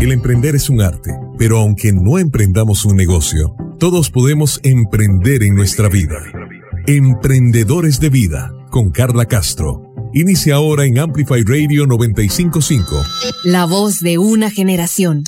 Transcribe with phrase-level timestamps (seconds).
[0.00, 5.56] El emprender es un arte, pero aunque no emprendamos un negocio, todos podemos emprender en
[5.56, 6.22] nuestra vida.
[6.86, 9.92] Emprendedores de Vida, con Carla Castro.
[10.14, 12.86] Inicia ahora en Amplify Radio 955.
[13.42, 15.24] La voz de una generación.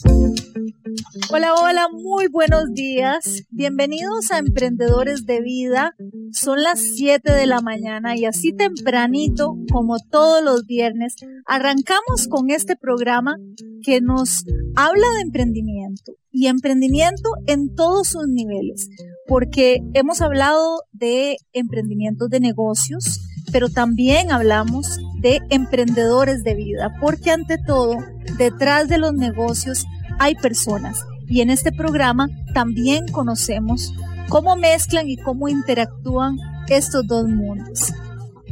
[1.33, 3.45] Hola, hola, muy buenos días.
[3.51, 5.95] Bienvenidos a Emprendedores de Vida.
[6.33, 11.15] Son las 7 de la mañana y así tempranito, como todos los viernes,
[11.47, 13.37] arrancamos con este programa
[13.85, 14.45] que nos
[14.75, 18.89] habla de emprendimiento y emprendimiento en todos sus niveles,
[19.29, 23.21] porque hemos hablado de emprendimientos de negocios,
[23.53, 27.99] pero también hablamos de emprendedores de vida, porque ante todo,
[28.37, 29.85] detrás de los negocios
[30.19, 33.95] hay personas y en este programa también conocemos
[34.29, 36.37] cómo mezclan y cómo interactúan
[36.69, 37.93] estos dos mundos.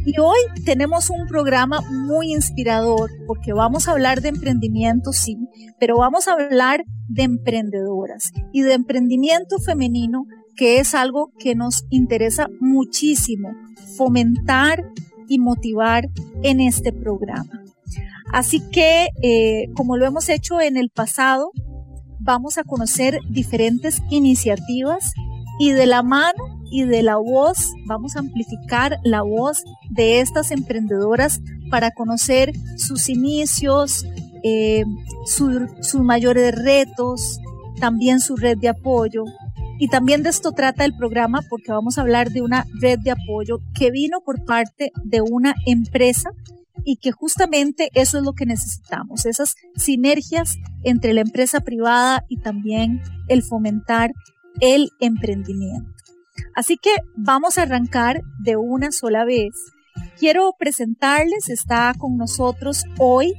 [0.05, 5.37] Y hoy tenemos un programa muy inspirador porque vamos a hablar de emprendimiento, sí,
[5.79, 10.25] pero vamos a hablar de emprendedoras y de emprendimiento femenino,
[10.57, 13.51] que es algo que nos interesa muchísimo
[13.97, 14.85] fomentar
[15.29, 16.09] y motivar
[16.43, 17.63] en este programa.
[18.33, 21.51] Así que, eh, como lo hemos hecho en el pasado,
[22.21, 25.13] vamos a conocer diferentes iniciativas
[25.59, 30.51] y de la mano y de la voz, vamos a amplificar la voz de estas
[30.51, 34.07] emprendedoras para conocer sus inicios,
[34.43, 34.85] eh,
[35.27, 37.39] sus mayores retos,
[37.81, 39.25] también su red de apoyo.
[39.81, 43.13] Y también de esto trata el programa porque vamos a hablar de una red de
[43.13, 46.31] apoyo que vino por parte de una empresa
[46.85, 52.39] y que justamente eso es lo que necesitamos, esas sinergias entre la empresa privada y
[52.39, 54.13] también el fomentar
[54.61, 55.91] el emprendimiento.
[56.55, 59.55] Así que vamos a arrancar de una sola vez.
[60.19, 63.35] Quiero presentarles, está con nosotros hoy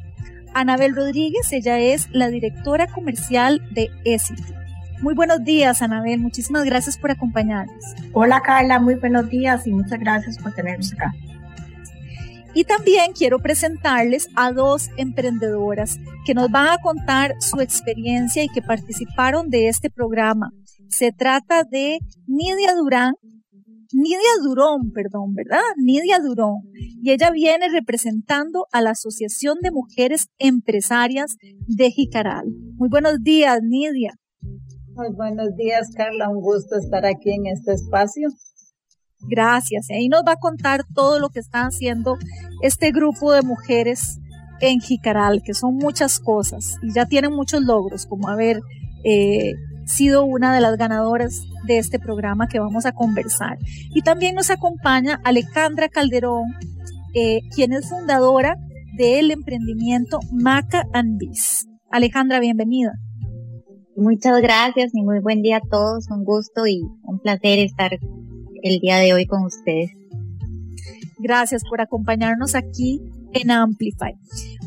[0.54, 4.40] Anabel Rodríguez, ella es la directora comercial de ESIT.
[5.02, 6.20] Muy buenos días, Anabel.
[6.20, 7.84] Muchísimas gracias por acompañarnos.
[8.14, 8.80] Hola, Carla.
[8.80, 11.14] Muy buenos días y muchas gracias por tenernos acá.
[12.54, 18.50] Y también quiero presentarles a dos emprendedoras que nos van a contar su experiencia y
[18.50, 20.52] que participaron de este programa.
[20.90, 23.14] Se trata de Nidia Durán,
[23.92, 25.62] Nidia Durón, perdón, ¿verdad?
[25.78, 26.62] Nidia Durón.
[27.02, 31.38] Y ella viene representando a la Asociación de Mujeres Empresarias
[31.68, 32.46] de Jicaral.
[32.76, 34.14] Muy buenos días, Nidia.
[34.94, 36.30] Muy buenos días, Carla.
[36.30, 38.30] Un gusto estar aquí en este espacio.
[39.28, 39.90] Gracias.
[39.90, 42.18] Ahí nos va a contar todo lo que está haciendo
[42.62, 44.20] este grupo de mujeres
[44.62, 48.60] en Jicaral, que son muchas cosas y ya tienen muchos logros, como haber
[49.04, 49.54] eh,
[49.86, 53.58] sido una de las ganadoras de este programa que vamos a conversar.
[53.94, 56.54] Y también nos acompaña Alejandra Calderón,
[57.14, 58.56] eh, quien es fundadora
[58.98, 61.68] del emprendimiento Maca and Biz.
[61.92, 62.94] Alejandra, bienvenida.
[63.96, 66.10] Muchas gracias y muy buen día a todos.
[66.10, 67.92] Un gusto y un placer estar
[68.64, 69.92] el día de hoy con ustedes.
[71.18, 73.02] Gracias por acompañarnos aquí
[73.34, 74.16] en Amplify.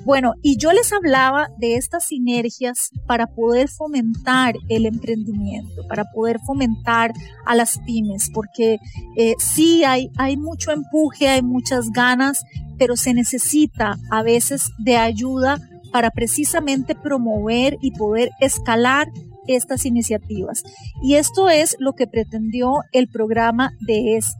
[0.04, 6.40] Bueno, y yo les hablaba de estas sinergias para poder fomentar el emprendimiento, para poder
[6.40, 7.12] fomentar
[7.46, 8.78] a las pymes, porque
[9.16, 12.44] eh, sí hay, hay mucho empuje, hay muchas ganas,
[12.78, 15.58] pero se necesita a veces de ayuda
[15.92, 19.08] para precisamente promover y poder escalar
[19.46, 20.62] estas iniciativas.
[21.02, 24.32] Y esto es lo que pretendió el programa de ESI.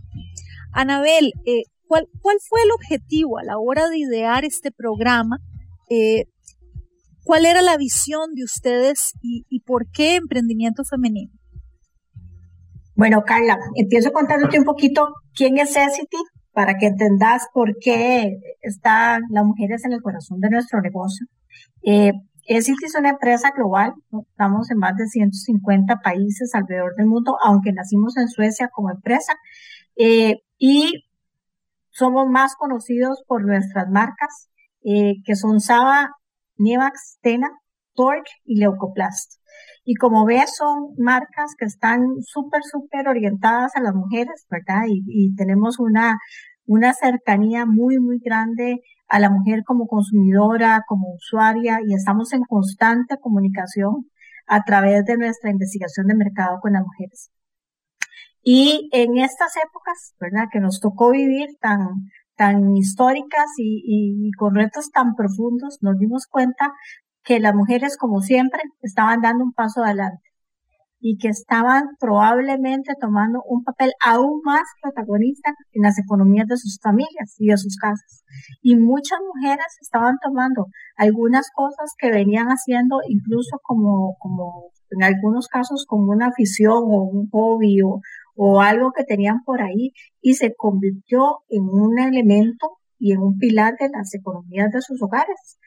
[0.73, 5.39] Anabel, eh, ¿cuál, ¿cuál fue el objetivo a la hora de idear este programa?
[5.91, 6.25] Eh,
[7.25, 11.33] ¿Cuál era la visión de ustedes y, por qué emprendimiento femenino?
[12.97, 16.17] Bueno, Carla, empiezo contándote un poquito quién es ESITI
[16.53, 21.27] para que entendas por qué están las mujeres en el corazón de nuestro negocio.
[21.84, 22.13] Eh,
[22.47, 23.92] ESIT es una empresa global,
[24.30, 29.34] estamos en más de 150 países alrededor del mundo, aunque nacimos en Suecia como empresa,
[29.97, 31.04] eh, y
[31.91, 34.50] somos más conocidos por nuestras marcas,
[34.84, 36.10] eh, que son Saba,
[36.56, 37.50] Nievax, Tena,
[37.94, 39.41] Torque y Leucoplast.
[39.84, 44.84] Y como ves, son marcas que están súper, súper orientadas a las mujeres, ¿verdad?
[44.88, 46.18] Y, y tenemos una,
[46.66, 48.80] una cercanía muy, muy grande
[49.12, 54.06] a la mujer como consumidora, como usuaria, y estamos en constante comunicación
[54.47, 57.30] a través de nuestra investigación de mercado con las mujeres.
[58.42, 60.48] Y en estas épocas, ¿verdad?
[60.50, 66.26] Que nos tocó vivir tan, tan históricas y, y, con retos tan profundos, nos dimos
[66.26, 66.72] cuenta
[67.22, 70.32] que las mujeres, como siempre, estaban dando un paso adelante.
[71.04, 76.78] Y que estaban probablemente tomando un papel aún más protagonista en las economías de sus
[76.81, 78.25] familias y de sus casas.
[78.63, 85.49] Y muchas mujeres estaban tomando algunas cosas que venían haciendo incluso como, como en algunos
[85.49, 88.01] casos como una afición o un hobby o,
[88.37, 93.39] o algo que tenían por ahí y se convirtió en un elemento y en un
[93.39, 95.59] pilar de las economías de sus hogares.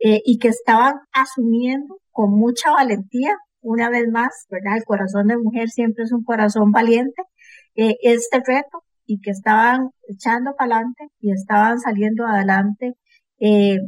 [0.00, 4.76] Eh, y que estaban asumiendo con mucha valentía, una vez más, ¿verdad?
[4.76, 7.22] El corazón de mujer siempre es un corazón valiente,
[7.74, 12.94] eh, este reto y que estaban echando para adelante y estaban saliendo adelante
[13.40, 13.78] eh,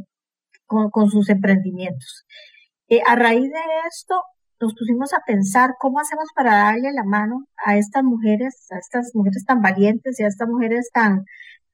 [0.65, 2.25] con, sus emprendimientos.
[3.05, 3.59] a raíz de
[3.89, 4.15] esto,
[4.59, 9.11] nos pusimos a pensar cómo hacemos para darle la mano a estas mujeres, a estas
[9.13, 11.25] mujeres tan valientes y a estas mujeres tan,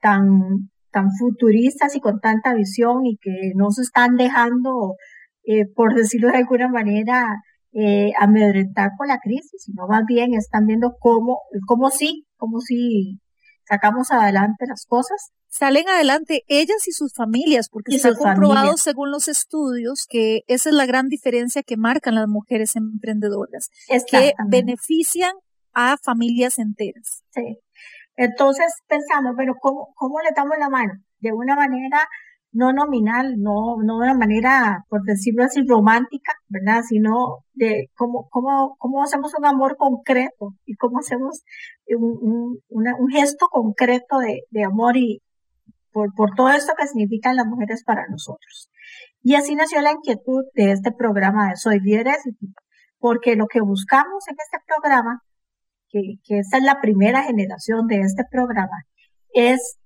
[0.02, 4.96] tan tan futuristas y con tanta visión y que no se están dejando,
[5.44, 7.44] eh, por decirlo de alguna manera,
[7.80, 13.20] eh, amedrentar por la crisis, sino más bien están viendo cómo, cómo sí, cómo sí
[13.66, 15.32] sacamos adelante las cosas.
[15.48, 20.70] Salen adelante ellas y sus familias, porque se ha comprobado según los estudios que esa
[20.70, 23.70] es la gran diferencia que marcan las mujeres emprendedoras,
[24.10, 25.34] que benefician
[25.72, 27.24] a familias enteras.
[27.30, 27.60] Sí.
[28.16, 30.94] Entonces pensamos, pero ¿cómo, cómo le damos la mano?
[31.20, 32.08] De una manera
[32.57, 36.81] no nominal, no, no de una manera, por decirlo así, romántica, ¿verdad?
[36.88, 41.44] Sino de cómo, cómo, cómo hacemos un amor concreto y cómo hacemos
[41.88, 45.21] un, un, un gesto concreto de, de amor y
[45.92, 48.71] por, por todo esto que significan las mujeres para nosotros.
[49.21, 52.24] Y así nació la inquietud de este programa de Soy Líderes,
[52.98, 55.21] porque lo que buscamos en este programa
[55.89, 58.83] que, que esta es la primera generación de este programa,
[59.31, 59.77] es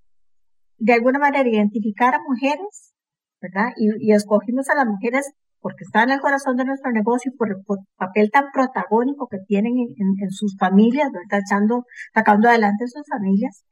[0.82, 2.94] de alguna manera identificar a mujeres,
[3.40, 3.70] ¿verdad?
[3.78, 7.50] Y, escogimos a las mujeres porque están en el corazón de nuestro negocio y por
[7.50, 7.58] el
[7.96, 11.44] papel tan protagónico que tienen en, sus familias, ¿verdad?
[11.46, 11.86] Echando,
[12.16, 13.64] sacando adelante sus familias,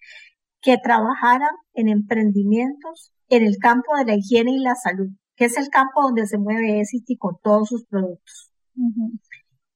[0.61, 5.57] que trabajaran en emprendimientos en el campo de la higiene y la salud, que es
[5.57, 8.51] el campo donde se mueve ESITI con todos sus productos.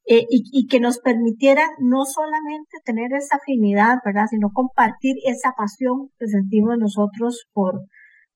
[0.05, 4.25] Eh, y, y, que nos permitiera no solamente tener esa afinidad, ¿verdad?
[4.29, 7.85] Sino compartir esa pasión que sentimos nosotros por,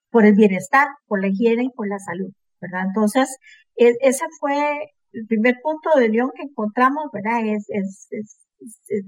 [0.09, 2.31] por el bienestar, por la higiene y por la salud,
[2.61, 2.85] ¿verdad?
[2.87, 3.35] Entonces,
[3.75, 7.45] e, ese fue el primer punto de unión que encontramos, ¿verdad?
[7.45, 8.37] Es, es, es,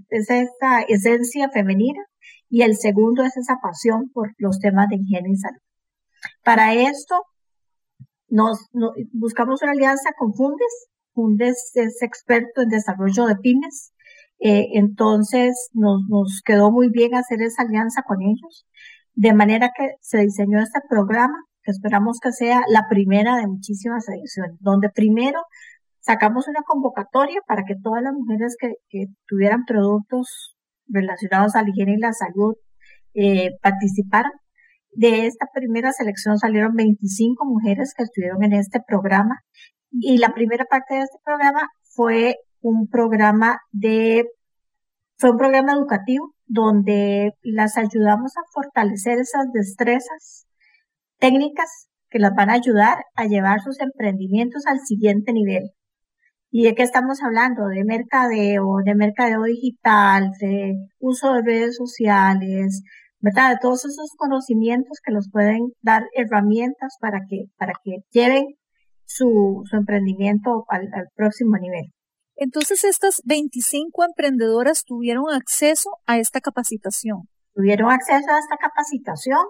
[0.09, 2.03] es, esa esencia femenina
[2.49, 5.61] y el segundo es esa pasión por los temas de higiene y salud.
[6.43, 7.23] Para esto,
[8.27, 10.89] nos, nos buscamos una alianza con Fundes,
[11.39, 13.93] Es experto en desarrollo de pymes,
[14.39, 18.65] eh, entonces nos, quedó muy bien hacer esa alianza con ellos,
[19.13, 24.07] de manera que se diseñó este programa, que esperamos que sea la primera de muchísimas
[24.07, 25.41] ediciones, donde primero
[25.99, 30.55] sacamos una convocatoria para que todas las mujeres que, que tuvieran productos
[30.87, 32.55] relacionados a la higiene y la salud
[33.13, 34.31] eh, participaran.
[34.91, 39.35] De esta primera selección salieron 25 mujeres que estuvieron en este programa
[39.91, 44.25] y la primera parte de este programa fue un programa de,
[45.17, 50.47] fue un programa educativo donde las ayudamos a fortalecer esas destrezas
[51.19, 55.71] técnicas que las van a ayudar a llevar sus emprendimientos al siguiente nivel.
[56.51, 57.67] ¿Y de qué estamos hablando?
[57.67, 62.81] De mercadeo, de mercadeo digital, de uso de redes sociales,
[63.19, 63.51] ¿verdad?
[63.51, 68.45] De todos esos conocimientos que los pueden dar herramientas para que, para que lleven
[69.09, 71.91] su, su emprendimiento al, al próximo nivel.
[72.35, 77.23] Entonces, estas 25 emprendedoras tuvieron acceso a esta capacitación.
[77.53, 79.45] Tuvieron acceso a esta capacitación.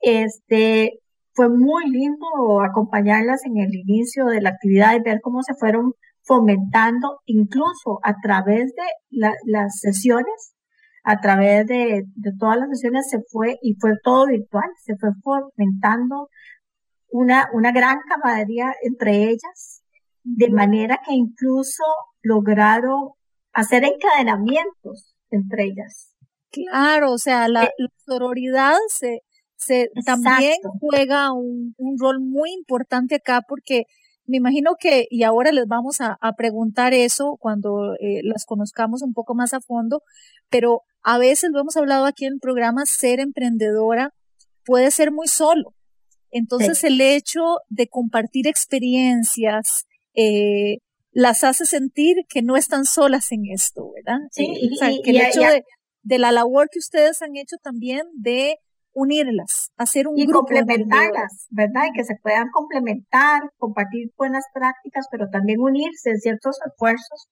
[0.00, 0.98] Este,
[1.34, 2.26] fue muy lindo
[2.68, 5.92] acompañarlas en el inicio de la actividad y ver cómo se fueron
[6.22, 10.54] fomentando, incluso a través de la, las sesiones,
[11.04, 15.10] a través de, de todas las sesiones se fue y fue todo virtual, se fue
[15.22, 16.28] fomentando
[17.10, 19.82] una, una gran camaradería entre ellas,
[20.22, 21.84] de manera que incluso
[22.22, 23.10] lograron
[23.52, 26.12] hacer encadenamientos entre ellas.
[26.50, 27.70] Claro, o sea, la, eh,
[28.06, 29.20] sororidad se,
[29.56, 33.84] se también juega un, un, rol muy importante acá porque
[34.26, 39.02] me imagino que, y ahora les vamos a, a preguntar eso cuando eh, las conozcamos
[39.02, 40.02] un poco más a fondo,
[40.50, 44.12] pero a veces lo hemos hablado aquí en el programa, ser emprendedora
[44.64, 45.75] puede ser muy solo.
[46.30, 50.78] Entonces el hecho de compartir experiencias eh,
[51.12, 54.18] las hace sentir que no están solas en esto, ¿verdad?
[54.30, 55.64] Sí, eh, o sea, que el hecho de,
[56.02, 58.58] de, la labor que ustedes han hecho también de
[58.96, 60.46] unirlas, hacer un y grupo.
[60.46, 61.84] complementarlas, ¿verdad?
[61.88, 67.28] Y que se puedan complementar, compartir buenas prácticas, pero también unirse en ciertos esfuerzos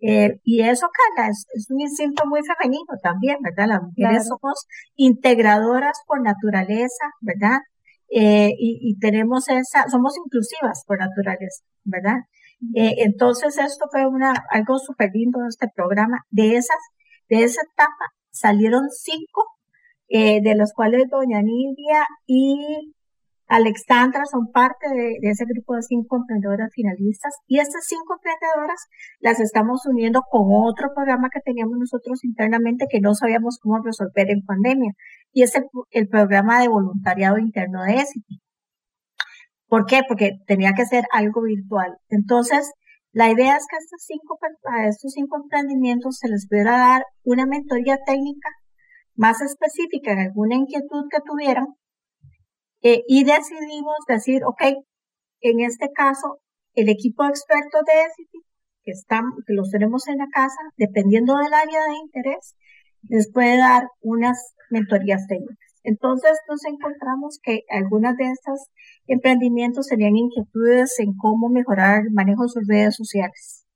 [0.00, 3.68] Eh, y eso, Carla, es, un instinto muy femenino también, ¿verdad?
[3.68, 7.60] Las mujeres somos integradoras por naturaleza, ¿verdad?
[8.10, 12.18] Eh, y, tenemos esa, somos inclusivas por naturaleza, ¿verdad?
[12.74, 16.24] Eh, entonces esto fue una, algo súper lindo este programa.
[16.30, 16.78] De esas,
[17.28, 19.44] de esa etapa salieron cinco,
[20.08, 22.94] de los cuales doña Nidia y
[23.46, 28.88] Alexandra son parte de, ese grupo de cinco emprendedoras finalistas y estas cinco emprendedoras
[29.20, 34.30] las estamos uniendo con otro programa que teníamos nosotros internamente que no sabíamos cómo resolver
[34.30, 34.92] en pandemia
[35.34, 35.52] y es
[35.90, 38.40] el, programa de voluntariado interno de ESITI.
[39.66, 40.02] ¿Por qué?
[40.06, 41.98] Porque tenía que ser algo virtual.
[42.08, 42.72] Entonces,
[43.10, 44.38] la idea es que a estos cinco,
[44.72, 48.48] a estos cinco emprendimientos se les pudiera dar una mentoría técnica
[49.16, 51.66] más específica en alguna inquietud que tuvieran
[52.82, 54.62] eh, y decidimos decir, ok,
[55.40, 56.38] en este caso,
[56.74, 58.38] el equipo de expertos de ESITI,
[58.84, 62.54] que, están, que los tenemos en la casa, dependiendo del área de interés,
[63.08, 65.58] les puede dar unas mentorías técnicas.
[65.82, 68.68] Entonces nos encontramos que algunas de estos
[69.06, 73.66] emprendimientos tenían inquietudes en cómo mejorar el manejo de sus redes sociales,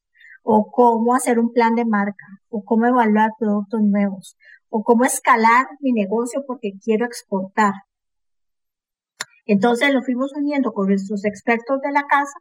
[0.42, 4.37] o cómo hacer un plan de marca, o cómo evaluar productos nuevos,
[4.70, 7.75] o cómo escalar mi negocio porque quiero exportar,
[9.49, 12.38] entonces lo fuimos uniendo con nuestros expertos de la casa,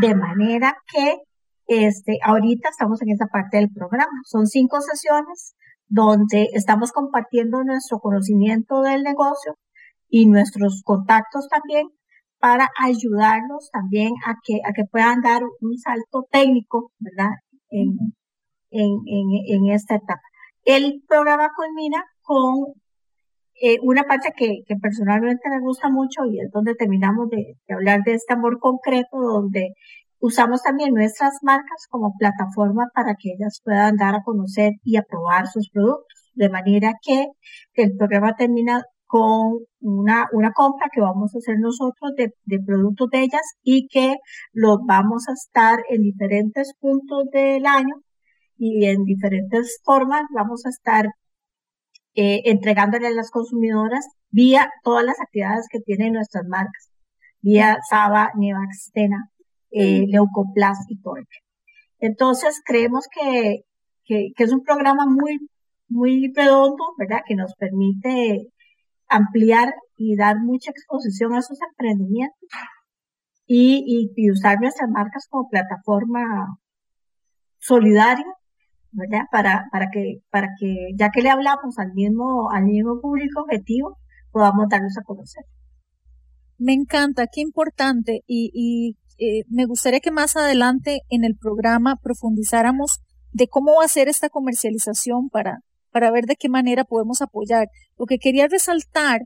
[0.00, 1.18] de manera que
[1.66, 4.10] este, ahorita estamos en esa parte del programa.
[4.24, 5.54] Son cinco sesiones
[5.88, 9.56] donde estamos compartiendo nuestro conocimiento del negocio
[10.08, 11.88] y nuestros contactos también
[12.38, 17.32] para ayudarlos también a que, a que puedan dar un salto técnico, ¿verdad?
[17.70, 17.96] En,
[18.70, 20.22] en, en, en esta etapa.
[20.64, 22.74] El programa culmina con
[23.60, 28.02] eh, una parte que, que, personalmente me gusta mucho y es donde terminamos de, hablar
[28.04, 29.74] de este amor concreto, donde
[30.20, 35.02] usamos también nuestras marcas como plataforma para que ellas puedan dar a conocer y a
[35.02, 36.32] probar sus productos.
[36.34, 37.26] De manera que
[37.74, 43.22] el programa termina con una, una compra que vamos a hacer nosotros de, productos de
[43.22, 44.16] ellas y que
[44.52, 47.94] los vamos a estar en diferentes puntos del año
[48.58, 51.06] y en diferentes formas vamos a estar
[52.14, 56.90] eh, entregándole a las consumidoras vía todas las actividades que tienen nuestras marcas,
[57.40, 59.30] vía Saba, Nevax, Stena,
[59.70, 61.38] eh, Leucoplast y Torque.
[62.00, 63.62] Entonces creemos que,
[64.04, 65.38] que, es un programa muy,
[65.88, 67.20] muy redondo, ¿verdad?
[67.26, 68.48] Que nos permite
[69.08, 72.38] ampliar y dar mucha exposición a esos emprendimientos
[73.46, 76.58] y, y usar nuestras marcas como plataforma
[77.58, 78.26] solidaria
[78.92, 79.24] ¿verdad?
[79.30, 83.98] Para, para que, para que, ya que le hablamos al mismo, al mismo público objetivo,
[84.30, 85.44] podamos darnos a conocer.
[86.58, 88.22] Me encanta, qué importante.
[88.26, 93.00] Y, y eh, me gustaría que más adelante en el programa profundizáramos
[93.32, 95.58] de cómo va a ser esta comercialización para,
[95.90, 97.68] para ver de qué manera podemos apoyar.
[97.98, 99.22] Lo que quería resaltar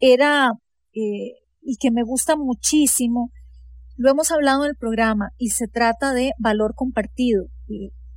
[0.00, 0.52] era,
[0.94, 3.30] eh, y que me gusta muchísimo,
[3.96, 7.46] lo hemos hablado en el programa, y se trata de valor compartido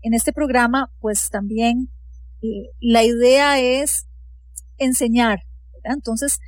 [0.01, 1.89] en este programa, pues también
[2.41, 4.07] eh, la idea es
[4.77, 5.39] enseñar.
[5.83, 6.39] Entonces,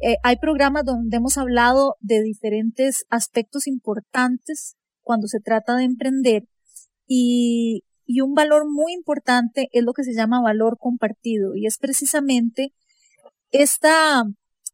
[0.00, 6.44] eh, hay programas donde hemos hablado de diferentes aspectos importantes cuando se trata de emprender
[7.06, 11.78] y, y un valor muy importante es lo que se llama valor compartido y es
[11.78, 12.72] precisamente
[13.50, 14.24] esta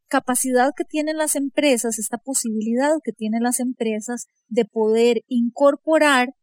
[0.08, 6.34] capacidad que tienen las empresas, esta posibilidad que tienen las empresas de poder incorporar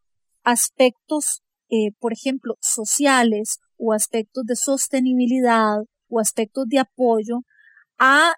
[0.43, 7.41] aspectos eh, por ejemplo, sociales o aspectos de sostenibilidad o aspectos de apoyo
[7.99, 8.33] a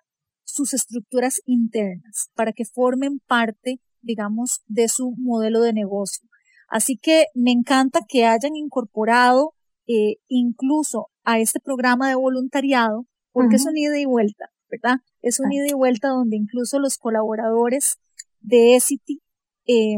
[0.51, 6.27] sus estructuras internas para que formen parte, digamos, de su modelo de negocio.
[6.67, 9.53] Así que me encanta que hayan incorporado
[9.87, 14.99] eh, incluso a este programa de voluntariado, porque es un ida y vuelta, ¿verdad?
[15.21, 17.97] Es un ida y vuelta donde incluso los colaboradores
[18.39, 19.21] de ECITY
[19.67, 19.97] eh,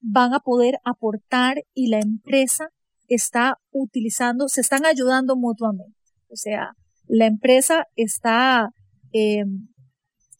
[0.00, 2.70] van a poder aportar y la empresa
[3.08, 5.96] está utilizando, se están ayudando mutuamente.
[6.28, 6.72] O sea,
[7.06, 8.70] la empresa está
[9.12, 9.44] eh,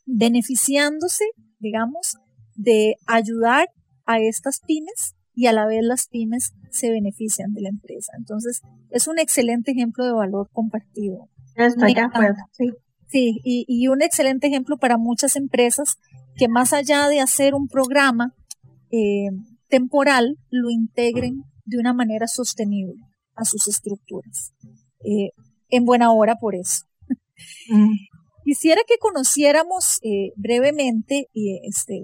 [0.07, 1.25] beneficiándose,
[1.59, 2.17] digamos,
[2.55, 3.69] de ayudar
[4.07, 8.13] a estas pymes y a la vez las pymes se benefician de la empresa.
[8.17, 11.29] Entonces, es un excelente ejemplo de valor compartido.
[11.55, 12.71] Estoy de acuerdo, sí.
[13.09, 15.97] Sí, y, y, un excelente ejemplo para muchas empresas
[16.37, 18.35] que más allá de hacer un programa
[18.91, 19.29] eh,
[19.69, 23.01] temporal, lo integren de una manera sostenible
[23.37, 24.53] a sus estructuras.
[25.05, 25.31] Eh,
[25.69, 26.85] en buena hora por eso.
[27.69, 27.95] Mm.
[28.47, 32.01] Quisiera que conociéramos eh, brevemente y este,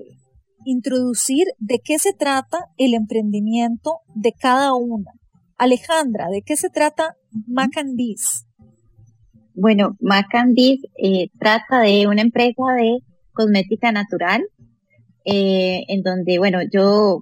[0.64, 5.12] introducir de qué se trata el emprendimiento de cada una.
[5.56, 7.14] Alejandra, ¿de qué se trata
[7.46, 8.44] Mac and Bees?
[9.54, 12.98] Bueno, Mac and Bees eh, trata de una empresa de
[13.34, 14.42] cosmética natural,
[15.24, 17.20] eh, en donde, bueno, yo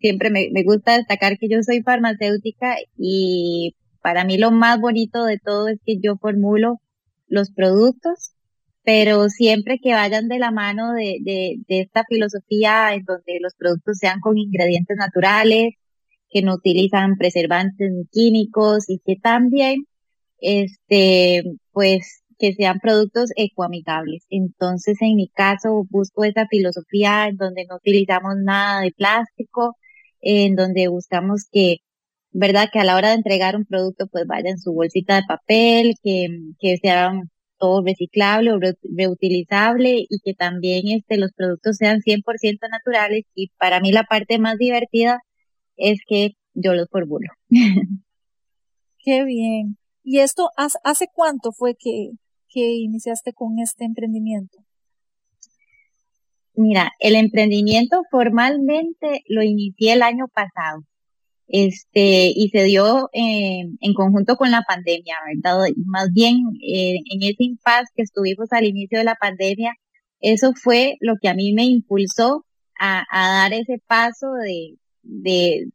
[0.00, 5.24] siempre me, me gusta destacar que yo soy farmacéutica y para mí lo más bonito
[5.24, 6.80] de todo es que yo formulo
[7.28, 8.32] los productos,
[8.92, 13.54] pero siempre que vayan de la mano de, de, de esta filosofía en donde los
[13.54, 15.74] productos sean con ingredientes naturales,
[16.28, 19.84] que no utilizan preservantes ni químicos y que también,
[20.40, 24.24] este, pues, que sean productos ecoamigables.
[24.28, 29.76] Entonces, en mi caso, busco esa filosofía en donde no utilizamos nada de plástico,
[30.20, 31.76] en donde buscamos que,
[32.32, 35.22] verdad, que a la hora de entregar un producto, pues vaya en su bolsita de
[35.28, 36.26] papel, que,
[36.58, 37.12] que sea
[37.60, 43.24] todo reciclable o reutilizable y que también este, los productos sean 100% naturales.
[43.34, 45.20] Y para mí la parte más divertida
[45.76, 47.28] es que yo los formulo.
[49.04, 49.76] Qué bien.
[50.02, 52.10] ¿Y esto hace cuánto fue que,
[52.48, 54.58] que iniciaste con este emprendimiento?
[56.54, 60.84] Mira, el emprendimiento formalmente lo inicié el año pasado.
[61.52, 65.66] Este, y se dio eh, en conjunto con la pandemia, ¿verdad?
[65.84, 69.74] Más bien, eh, en ese impasse que estuvimos al inicio de la pandemia,
[70.20, 72.46] eso fue lo que a mí me impulsó
[72.78, 75.66] a, a dar ese paso de, de,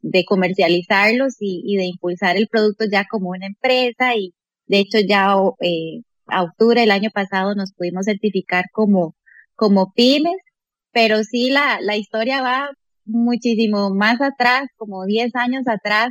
[0.00, 4.34] de comercializarlos y, y, de impulsar el producto ya como una empresa y
[4.66, 9.14] de hecho ya eh, a octubre del año pasado nos pudimos certificar como,
[9.54, 10.36] como pymes,
[10.92, 12.70] pero sí la, la historia va
[13.04, 16.10] muchísimo más atrás, como 10 años atrás,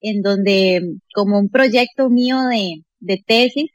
[0.00, 0.82] en donde
[1.14, 3.70] como un proyecto mío de, de tesis,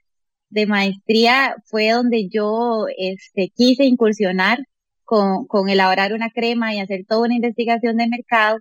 [0.49, 4.59] de maestría, fue donde yo este, quise incursionar
[5.03, 8.59] con, con elaborar una crema y hacer toda una investigación de mercado.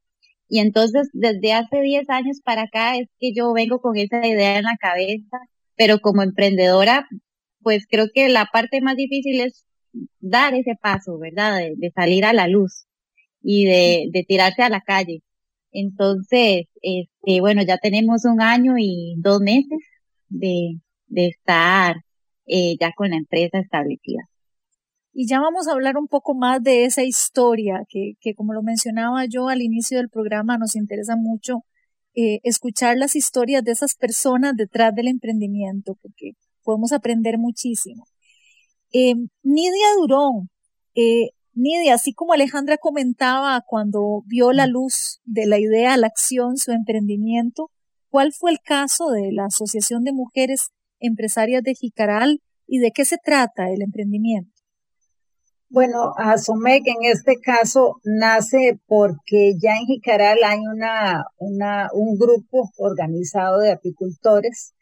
[0.48, 4.58] Y entonces, desde hace 10 años para acá es que yo vengo con esa idea
[4.58, 5.38] en la cabeza,
[5.76, 7.06] pero como emprendedora,
[7.62, 9.64] pues creo que la parte más difícil es
[10.20, 11.58] dar ese paso, ¿verdad?
[11.58, 12.86] De, de salir a la luz
[13.48, 15.22] y de, tirarse a la calle.
[15.70, 19.78] Entonces, este, bueno, ya tenemos un año y dos meses
[20.28, 21.96] de, de estar
[22.46, 24.22] eh, ya con la empresa establecida.
[25.12, 28.62] Y ya vamos a hablar un poco más de esa historia que, que como lo
[28.62, 31.64] mencionaba yo al inicio del programa, nos interesa mucho
[32.14, 36.32] eh, escuchar las historias de esas personas detrás del emprendimiento, porque
[36.64, 38.08] podemos aprender muchísimo.
[38.92, 40.50] Eh, Nidia Durón,
[40.96, 46.06] eh, Nidia, así como Alejandra comentaba cuando vio la luz de la idea a la
[46.06, 47.70] acción, su emprendimiento,
[48.10, 50.68] ¿cuál fue el caso de la Asociación de Mujeres
[51.00, 54.52] Empresarias de Jicaral y de qué se trata el emprendimiento?
[55.70, 62.70] Bueno, Asomec en este caso nace porque ya en Jicaral hay una, una, un grupo
[62.76, 64.74] organizado de apicultores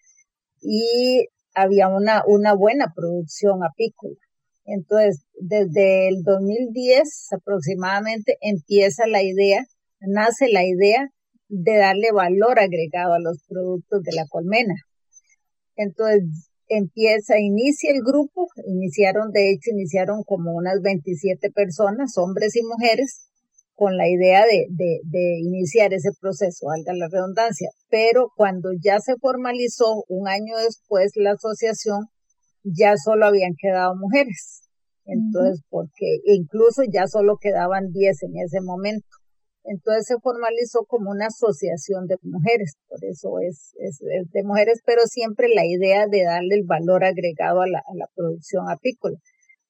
[0.61, 4.17] y había una, una buena producción apícola.
[4.65, 9.64] Entonces, desde el 2010 aproximadamente empieza la idea,
[10.01, 11.09] nace la idea
[11.49, 14.75] de darle valor agregado a los productos de la colmena.
[15.77, 16.23] Entonces,
[16.68, 23.29] empieza, inicia el grupo, iniciaron, de hecho, iniciaron como unas 27 personas, hombres y mujeres,
[23.75, 27.70] con la idea de, de, de iniciar ese proceso, valga la redundancia.
[27.90, 32.07] Pero cuando ya se formalizó un año después la asociación,
[32.62, 34.63] ya solo habían quedado mujeres.
[35.07, 39.07] Entonces, porque incluso ya solo quedaban 10 en ese momento.
[39.64, 45.03] Entonces se formalizó como una asociación de mujeres, por eso es, es, de mujeres, pero
[45.07, 49.17] siempre la idea de darle el valor agregado a la, a la producción apícola.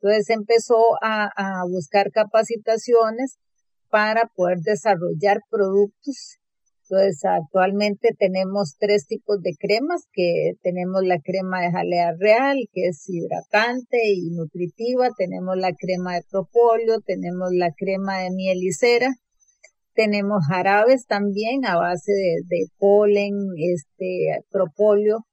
[0.00, 3.38] Entonces empezó a, a buscar capacitaciones
[3.88, 6.38] para poder desarrollar productos.
[6.86, 12.88] Entonces actualmente tenemos tres tipos de cremas, que tenemos la crema de jalea real, que
[12.88, 18.72] es hidratante y nutritiva, tenemos la crema de propóleo, tenemos la crema de miel y
[18.72, 19.08] cera,
[19.94, 25.24] tenemos jarabes también a base de, polen, este, propóleo.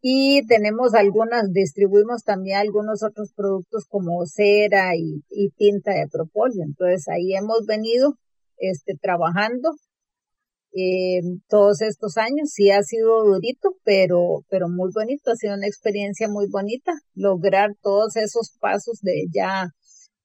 [0.00, 6.64] Y tenemos algunas, distribuimos también algunos otros productos como cera y, y tinta de propóleo.
[6.64, 8.14] Entonces ahí hemos venido
[8.58, 9.70] este, trabajando
[10.74, 12.50] eh, todos estos años.
[12.52, 15.30] Sí ha sido durito, pero, pero muy bonito.
[15.30, 19.68] Ha sido una experiencia muy bonita lograr todos esos pasos de ya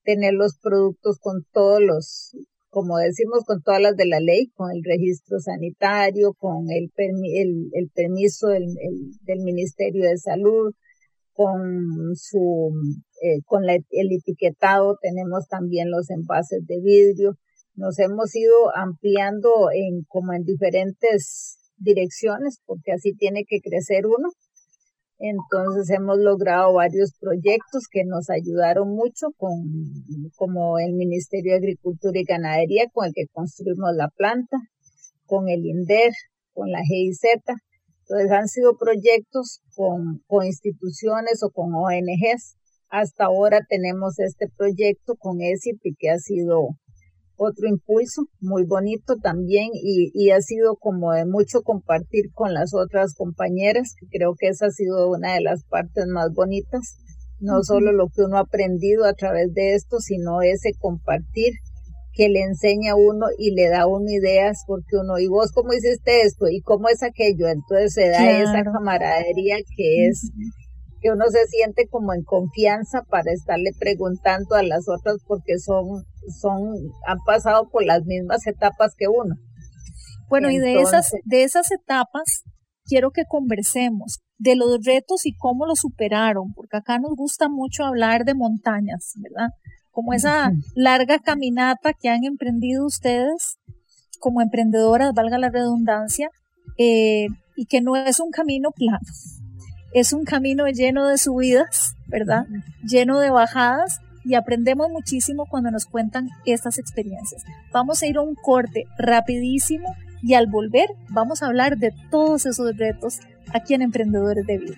[0.04, 2.36] tener los productos con todos los,
[2.70, 6.92] como decimos, con todas las de la ley, con el registro sanitario, con el,
[7.94, 8.68] permiso del,
[9.22, 10.74] del, Ministerio de Salud,
[11.34, 12.72] con su,
[13.22, 17.38] eh, con la, el etiquetado, tenemos también los envases de vidrio.
[17.76, 24.30] Nos hemos ido ampliando en como en diferentes direcciones, porque así tiene que crecer uno.
[25.20, 29.52] Entonces hemos logrado varios proyectos que nos ayudaron mucho con
[30.36, 34.58] como el Ministerio de Agricultura y Ganadería con el que construimos la planta,
[35.26, 36.12] con el INDER,
[36.54, 37.22] con la GIZ.
[38.02, 42.58] Entonces han sido proyectos con, con instituciones o con ONGs.
[42.90, 46.76] Hasta ahora tenemos este proyecto con ESIP que ha sido
[47.38, 52.74] otro impulso muy bonito también y, y, ha sido como de mucho compartir con las
[52.74, 56.98] otras compañeras, que creo que esa ha sido una de las partes más bonitas,
[57.40, 61.54] no solo lo que uno ha aprendido a través de esto, sino ese compartir
[62.14, 65.74] que le enseña a uno y le da uno ideas porque uno, y vos cómo
[65.74, 70.32] hiciste esto y cómo es aquello, entonces se da esa camaradería que es
[71.04, 76.06] que uno se siente como en confianza para estarle preguntando a las otras porque son,
[76.40, 79.36] son, han pasado por las mismas etapas que uno.
[80.30, 82.44] Bueno, y de esas, de esas etapas
[82.86, 87.84] quiero que conversemos de los retos y cómo los superaron, porque acá nos gusta mucho
[87.84, 89.50] hablar de montañas, ¿verdad?
[89.92, 93.58] Como esa larga caminata que han emprendido ustedes
[94.20, 96.30] como emprendedoras, valga la redundancia,
[96.78, 99.06] eh, y que no es un camino plano
[99.94, 102.46] es un camino lleno de subidas, ¿verdad?
[102.84, 107.44] Lleno de bajadas y aprendemos muchísimo cuando nos cuentan estas experiencias.
[107.72, 112.46] Vamos a ir a un corte rapidísimo y al volver vamos a hablar de todos
[112.46, 113.20] esos retos
[113.54, 114.78] aquí en Emprendedores de Vida.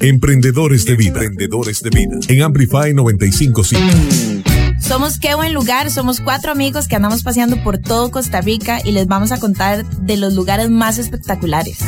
[0.00, 1.22] Emprendedores de vida.
[1.22, 2.18] Emprendedores de vida.
[2.28, 4.49] En Amplify 955.
[4.80, 8.92] Somos Qué Buen Lugar, somos cuatro amigos que andamos paseando por todo Costa Rica y
[8.92, 11.78] les vamos a contar de los lugares más espectaculares.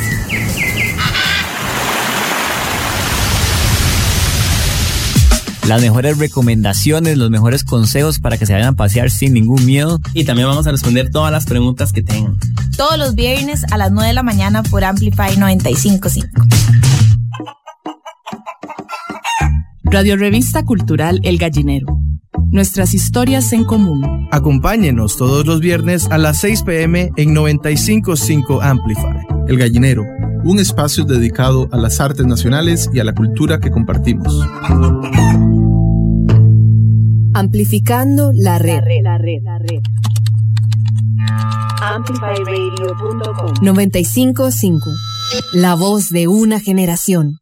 [5.67, 9.99] las mejores recomendaciones, los mejores consejos para que se vayan a pasear sin ningún miedo.
[10.13, 12.37] Y también vamos a responder todas las preguntas que tengan.
[12.75, 16.29] Todos los viernes a las 9 de la mañana por Amplify 955.
[19.83, 22.02] Radio Revista Cultural El Gallinero
[22.53, 24.29] nuestras historias en común.
[24.31, 29.25] Acompáñenos todos los viernes a las 6 pm en 955 Amplify.
[29.47, 30.03] El Gallinero,
[30.43, 34.39] un espacio dedicado a las artes nacionales y a la cultura que compartimos.
[37.33, 38.81] Amplificando la red.
[39.01, 39.81] La red, la red,
[41.81, 44.89] Amplifyradio.com 955.
[45.53, 47.39] La voz de una generación.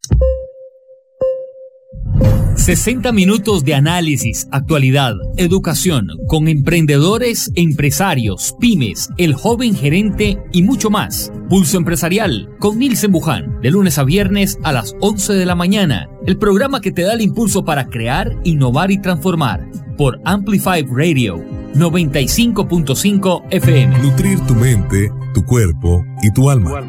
[2.61, 10.91] 60 minutos de análisis, actualidad, educación, con emprendedores, empresarios, pymes, el joven gerente y mucho
[10.91, 11.33] más.
[11.49, 16.07] Pulso Empresarial con Nilsen Buján, de lunes a viernes a las 11 de la mañana.
[16.27, 19.67] El programa que te da el impulso para crear, innovar y transformar.
[19.97, 21.43] Por Amplify Radio
[21.73, 23.97] 95.5 FM.
[24.03, 26.79] Nutrir tu mente, tu cuerpo y tu alma.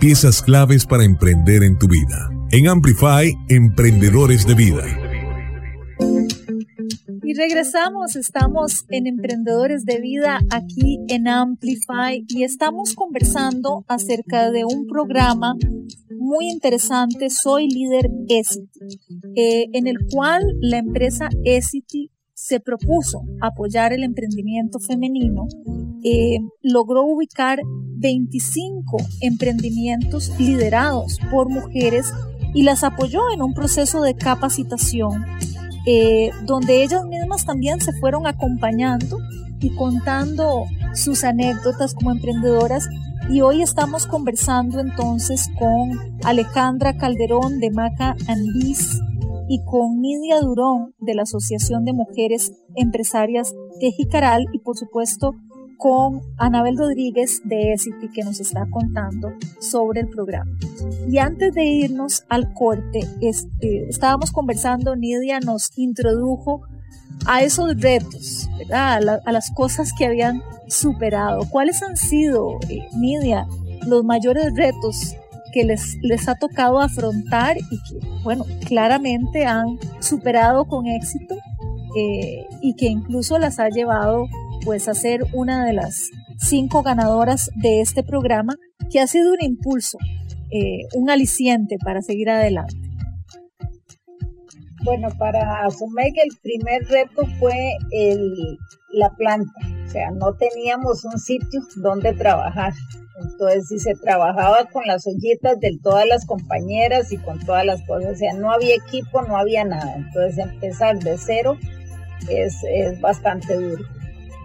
[0.00, 2.28] Piezas claves para emprender en tu vida.
[2.50, 5.11] En Amplify, Emprendedores de Vida.
[7.24, 14.64] Y regresamos, estamos en Emprendedores de Vida aquí en Amplify y estamos conversando acerca de
[14.64, 15.54] un programa
[16.18, 18.66] muy interesante, Soy Líder Esity,
[19.36, 25.46] eh, en el cual la empresa Esity se propuso apoyar el emprendimiento femenino,
[26.02, 27.60] eh, logró ubicar
[27.98, 32.12] 25 emprendimientos liderados por mujeres
[32.52, 35.24] y las apoyó en un proceso de capacitación
[35.86, 39.18] eh, donde ellas mismas también se fueron acompañando
[39.60, 40.64] y contando
[40.94, 42.88] sus anécdotas como emprendedoras.
[43.30, 49.00] Y hoy estamos conversando entonces con Alejandra Calderón de Maca Andís
[49.48, 55.34] y con Nidia Durón de la Asociación de Mujeres Empresarias de Jicaral y por supuesto
[55.82, 60.52] con Anabel Rodríguez de ESITI que nos está contando sobre el programa.
[61.08, 66.62] Y antes de irnos al corte, este, estábamos conversando, Nidia nos introdujo
[67.26, 71.48] a esos retos, a, las cosas que habían superado.
[71.50, 73.48] ¿Cuáles han sido, eh, Nidia,
[73.84, 75.16] los mayores retos
[75.52, 81.34] que les, les ha tocado afrontar y que, bueno, claramente han superado con éxito
[81.96, 84.28] eh, y que incluso las ha llevado
[84.64, 88.54] pues a ser una de las cinco ganadoras de este programa
[88.90, 89.98] que ha sido un impulso,
[90.50, 92.76] eh, un aliciente para seguir adelante.
[94.84, 97.54] Bueno, para Asumeg el primer reto fue
[97.92, 98.58] el,
[98.92, 99.52] la planta,
[99.86, 102.72] o sea, no teníamos un sitio donde trabajar.
[103.20, 107.82] Entonces, si se trabajaba con las ollitas de todas las compañeras y con todas las
[107.82, 109.94] cosas, o sea, no había equipo, no había nada.
[109.94, 111.56] Entonces, empezar de cero
[112.28, 113.84] es, es bastante duro.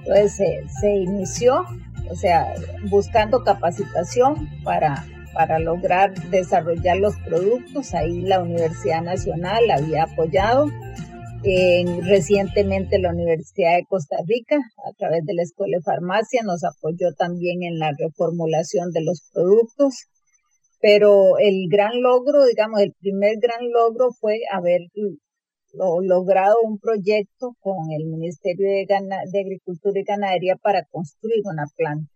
[0.07, 1.65] Entonces, se, inició,
[2.09, 2.53] o sea,
[2.89, 7.93] buscando capacitación para, para lograr desarrollar los productos.
[7.93, 10.69] Ahí la Universidad Nacional había apoyado
[12.03, 17.13] recientemente la Universidad de Costa Rica, a través de la Escuela de Farmacia, nos apoyó
[17.17, 20.07] también en la reformulación de los productos.
[20.79, 24.81] Pero el gran logro, digamos, el primer gran logro fue haber
[26.01, 28.85] logrado un proyecto con el Ministerio de,
[29.31, 32.11] de Agricultura y Ganadería para construir una planta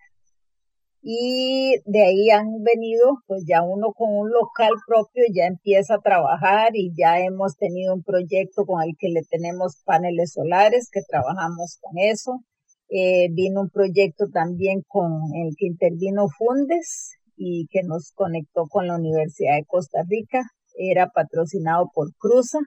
[1.04, 6.02] y de ahí han venido, pues ya uno con un local propio ya empieza a
[6.02, 11.02] trabajar y ya hemos tenido un proyecto con el que le tenemos paneles solares, que
[11.02, 12.44] trabajamos con eso.
[12.90, 18.86] Eh, vino un proyecto también con el que intervino Fundes y que nos conectó con
[18.88, 20.44] la Universidad de Costa Rica.
[20.76, 22.60] Era patrocinado por Cruza.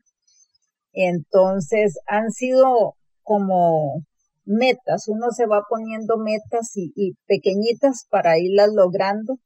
[0.94, 4.04] Entonces han sido como
[4.44, 9.38] metas, uno se va poniendo metas y, pequeñitas para irlas logrando.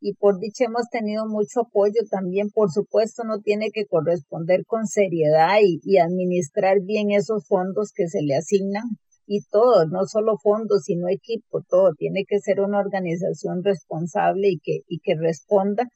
[0.00, 4.86] Y por dicha hemos tenido mucho apoyo también, por supuesto, no tiene que corresponder con
[4.86, 8.84] seriedad y, y administrar bien esos fondos que se le asignan
[9.26, 11.92] y todo, no solo fondos, sino equipo, todo.
[11.96, 15.88] Tiene que ser una organización responsable y que, y que responda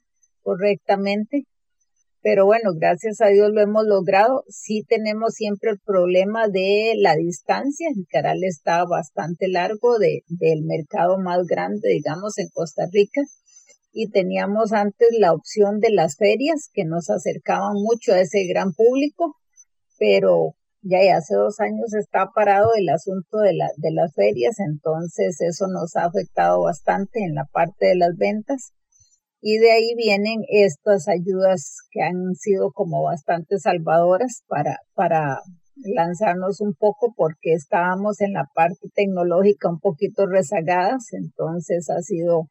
[0.43, 1.45] correctamente
[2.21, 4.45] pero bueno, gracias a Dios lo hemos logrado.
[4.49, 7.89] Sí tenemos siempre el problema de la distancia.
[7.95, 13.23] El Caral está bastante largo de, del mercado más grande, digamos, en Costa Rica.
[13.93, 18.73] Y teníamos antes la opción de las ferias que nos acercaban mucho a ese gran
[18.73, 19.37] público,
[19.99, 25.41] pero ya hace dos años está parado el asunto de, la, de las ferias, entonces
[25.41, 28.73] eso nos ha afectado bastante en la parte de las ventas
[29.41, 35.41] y de ahí vienen estas ayudas que han sido como bastante salvadoras para, para
[35.77, 42.49] lanzarnos un poco porque estábamos en la parte tecnológica un poquito rezagadas, entonces ha sido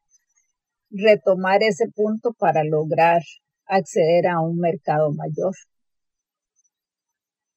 [0.90, 3.20] retomar ese punto para lograr
[3.66, 5.54] acceder a un mercado mayor.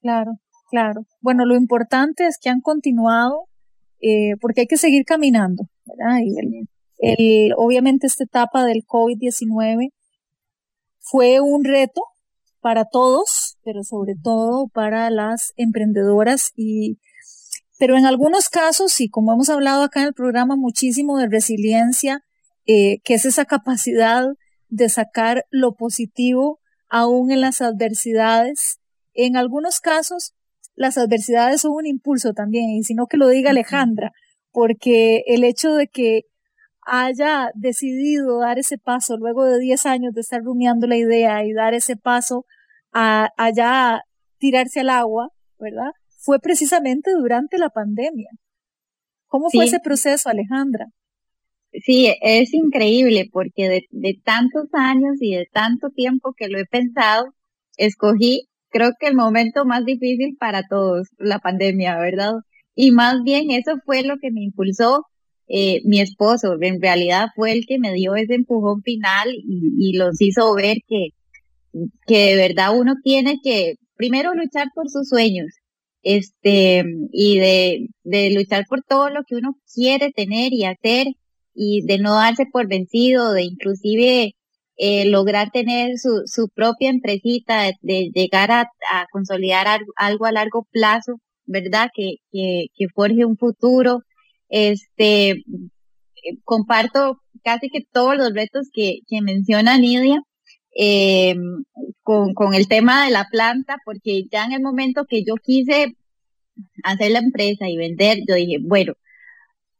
[0.01, 0.31] Claro,
[0.69, 1.05] claro.
[1.21, 3.45] Bueno, lo importante es que han continuado
[4.01, 6.19] eh, porque hay que seguir caminando, ¿verdad?
[6.21, 6.67] Y el,
[7.01, 9.91] el, obviamente esta etapa del COVID-19
[10.99, 12.01] fue un reto
[12.61, 16.99] para todos, pero sobre todo para las emprendedoras y
[17.81, 22.23] pero en algunos casos, y como hemos hablado acá en el programa muchísimo de resiliencia,
[22.67, 24.27] eh, que es esa capacidad
[24.69, 26.59] de sacar lo positivo
[26.89, 28.77] aún en las adversidades.
[29.15, 30.35] En algunos casos,
[30.75, 34.11] las adversidades son un impulso también, y si no que lo diga Alejandra,
[34.51, 36.25] porque el hecho de que
[36.85, 41.53] haya decidido dar ese paso luego de 10 años de estar rumiando la idea y
[41.53, 42.45] dar ese paso
[42.91, 44.01] a allá
[44.37, 45.91] tirarse al agua, ¿verdad?
[46.19, 48.29] Fue precisamente durante la pandemia.
[49.27, 50.87] ¿Cómo fue ese proceso, Alejandra?
[51.85, 56.65] Sí, es increíble porque de, de tantos años y de tanto tiempo que lo he
[56.65, 57.33] pensado,
[57.77, 62.33] escogí creo que el momento más difícil para todos, la pandemia, ¿verdad?
[62.73, 65.05] Y más bien eso fue lo que me impulsó
[65.53, 70.21] eh, mi esposo en realidad fue el que me dio ese empujón final y, los
[70.21, 71.09] hizo ver que,
[72.07, 75.47] que de verdad uno tiene que primero luchar por sus sueños,
[76.03, 81.07] este, y de, de luchar por todo lo que uno quiere tener y hacer
[81.53, 84.35] y de no darse por vencido, de inclusive
[84.77, 90.65] eh, lograr tener su, su propia empresita, de, llegar a, a consolidar algo, a largo
[90.71, 91.89] plazo, ¿verdad?
[91.93, 93.99] Que, que, que forje un futuro
[94.51, 95.43] este,
[96.43, 100.21] comparto casi que todos los retos que, que menciona Nidia
[100.77, 101.35] eh,
[102.03, 105.95] con, con el tema de la planta, porque ya en el momento que yo quise
[106.83, 108.93] hacer la empresa y vender, yo dije, bueno,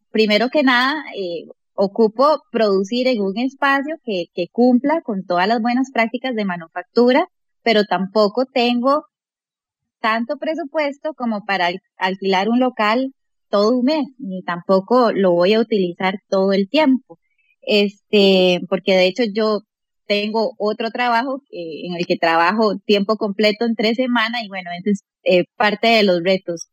[0.09, 5.61] primero que nada, eh, ocupo producir en un espacio que, que cumpla con todas las
[5.61, 7.27] buenas prácticas de manufactura,
[7.61, 9.05] pero tampoco tengo
[9.99, 13.13] tanto presupuesto como para alquilar un local
[13.51, 17.19] todo un mes, ni tampoco lo voy a utilizar todo el tiempo.
[17.61, 19.61] Este, porque de hecho yo
[20.07, 24.91] tengo otro trabajo en el que trabajo tiempo completo en tres semanas y bueno, ese
[24.91, 26.69] es eh, parte de los retos.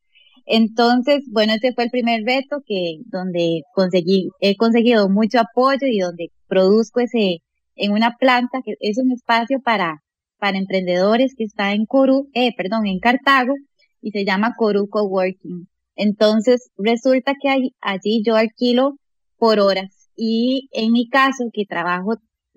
[0.46, 5.98] Entonces, bueno, ese fue el primer reto que donde conseguí, he conseguido mucho apoyo y
[6.00, 7.38] donde produzco ese
[7.76, 10.02] en una planta que es un espacio para
[10.38, 13.54] para emprendedores que está en Coru, eh, perdón, en Cartago
[14.00, 15.68] y se llama Coru Coworking.
[15.98, 18.96] Entonces, resulta que allí yo alquilo
[19.36, 20.10] por horas.
[20.16, 22.16] y en mi caso, que trabajo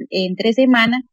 [0.10, 1.04] entre semana,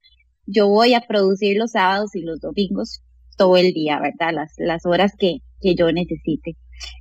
[0.46, 3.02] yo voy a producir los sábados y los domingos
[3.36, 4.34] todo el día, ¿verdad?
[4.34, 6.56] Las, las horas que, que yo necesite.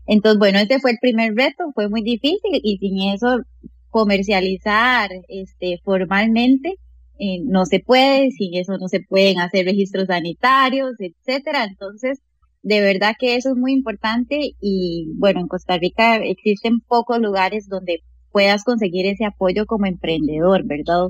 [0.06, 3.42] Entonces, bueno, ese fue el primer reto, fue muy difícil y sin eso
[3.90, 6.76] comercializar este, formalmente
[7.20, 11.64] eh, no se puede, sin eso no se pueden hacer registros sanitarios, etcétera.
[11.64, 12.20] Entonces,
[12.64, 17.68] de verdad que eso es muy importante y bueno, en Costa Rica existen pocos lugares
[17.68, 21.10] donde puedas conseguir ese apoyo como emprendedor, ¿verdad?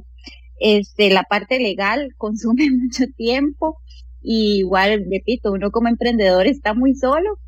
[0.59, 3.77] Este, la parte legal consume mucho tiempo
[4.21, 7.39] y igual, repito, uno como emprendedor está muy solo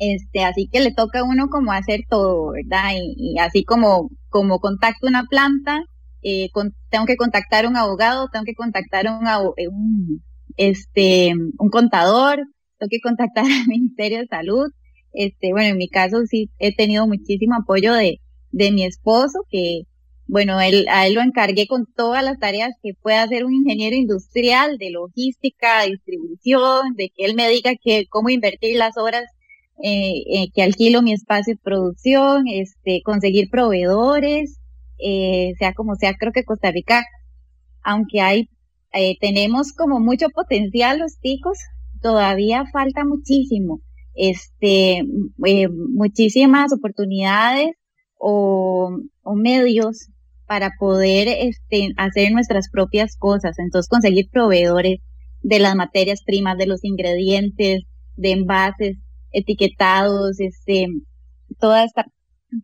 [0.00, 2.92] este, así que le toca a uno como hacer todo, ¿verdad?
[2.96, 5.84] Y, así como, como contacto una planta,
[6.22, 6.48] eh,
[6.88, 9.26] tengo que contactar a un abogado, tengo que contactar a un,
[9.70, 10.24] un,
[10.56, 12.46] este, un contador,
[12.80, 14.70] tengo que contactar al Ministerio de Salud.
[15.12, 19.82] Este, bueno, en mi caso sí he tenido muchísimo apoyo de, de mi esposo, que,
[20.26, 23.96] bueno, él, a él lo encargué con todas las tareas que pueda hacer un ingeniero
[23.96, 29.24] industrial, de logística, distribución, de que él me diga que cómo invertir las horas
[29.82, 34.60] eh, eh, que alquilo mi espacio de producción, este, conseguir proveedores,
[34.98, 37.04] eh, sea como sea, creo que Costa Rica,
[37.82, 38.50] aunque hay,
[38.92, 41.58] eh, tenemos como mucho potencial los ticos,
[42.00, 43.80] todavía falta muchísimo,
[44.14, 45.02] este,
[45.88, 47.72] muchísimas oportunidades
[48.18, 48.90] o,
[49.22, 50.08] o medios
[50.46, 53.58] para poder este, hacer nuestras propias cosas.
[53.58, 54.98] Entonces, conseguir proveedores
[55.42, 57.82] de las materias primas, de los ingredientes,
[58.16, 58.98] de envases,
[59.32, 60.88] etiquetados, este,
[61.58, 62.04] toda esta,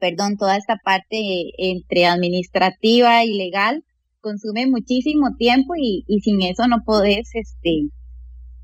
[0.00, 1.16] perdón, toda esta parte
[1.58, 3.84] entre administrativa y legal
[4.20, 7.82] consume muchísimo tiempo y, y sin eso no podés, este,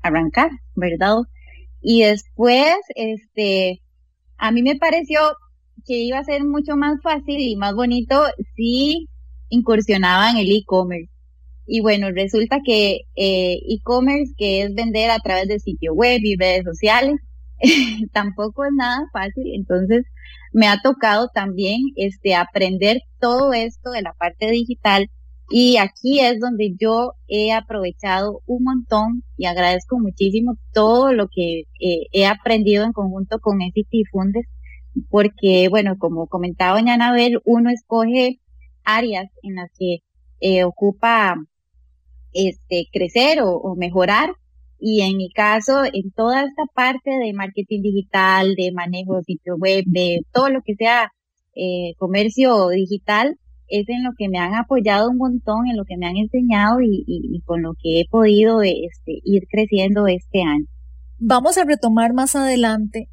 [0.03, 1.17] arrancar, ¿verdad?
[1.81, 3.81] Y después, este,
[4.37, 5.19] a mí me pareció
[5.85, 8.23] que iba a ser mucho más fácil y más bonito
[8.55, 9.09] si
[9.49, 11.11] incursionaba en el e-commerce.
[11.65, 16.35] Y bueno, resulta que eh, e-commerce, que es vender a través de sitio web y
[16.37, 17.15] redes sociales,
[18.13, 20.05] tampoco es nada fácil, entonces
[20.51, 25.09] me ha tocado también este aprender todo esto de la parte digital
[25.49, 31.63] y aquí es donde yo he aprovechado un montón y agradezco muchísimo todo lo que
[31.79, 34.45] eh, he aprendido en conjunto con SCT Fundes,
[35.09, 38.39] porque bueno, como comentaba doña Anabel, uno escoge
[38.83, 39.99] áreas en las que
[40.39, 41.35] eh, ocupa
[42.33, 44.35] este crecer o mejorar.
[44.85, 49.55] Y en mi caso, en toda esta parte de marketing digital, de manejo de sitio
[49.55, 51.09] web, de todo lo que sea
[51.55, 55.97] eh, comercio digital, es en lo que me han apoyado un montón, en lo que
[55.97, 60.65] me han enseñado y, con lo que he podido este, ir creciendo este año.
[61.17, 63.09] Vamos a retomar más adelante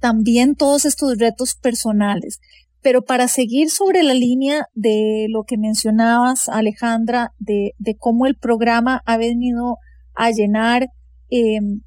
[0.00, 2.40] también todos estos retos personales,
[2.82, 9.02] pero para seguir sobre la línea de lo que mencionabas, Alejandra, de, cómo el programa
[9.06, 9.78] ha venido
[10.14, 10.88] a llenar
[11.36, 11.80] Em,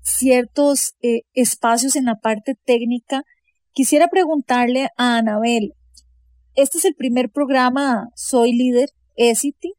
[0.00, 3.22] ciertos eh, espacios en la parte técnica,
[3.72, 5.74] quisiera preguntarle a Anabel,
[6.54, 9.74] este es el primer programa Soy Líder ESITI.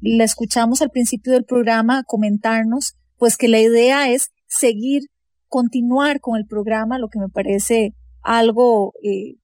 [0.00, 5.02] La escuchamos al principio del programa comentarnos, pues que la idea es seguir,
[5.46, 9.36] continuar con el programa, lo que me parece algo eh,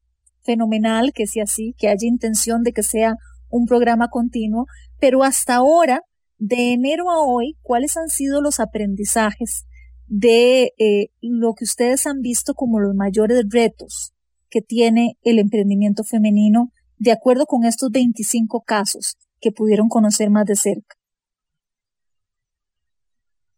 [0.43, 3.15] fenomenal que sea así, que haya intención de que sea
[3.49, 4.67] un programa continuo,
[5.01, 6.03] pero hasta ahora
[6.39, 9.65] de enero a hoy, ¿cuáles han sido los aprendizajes
[10.07, 14.15] de eh, lo que ustedes han visto como los mayores retos
[14.55, 20.45] que tiene el emprendimiento femenino de acuerdo con estos 25 casos que pudieron conocer más
[20.47, 20.95] de cerca?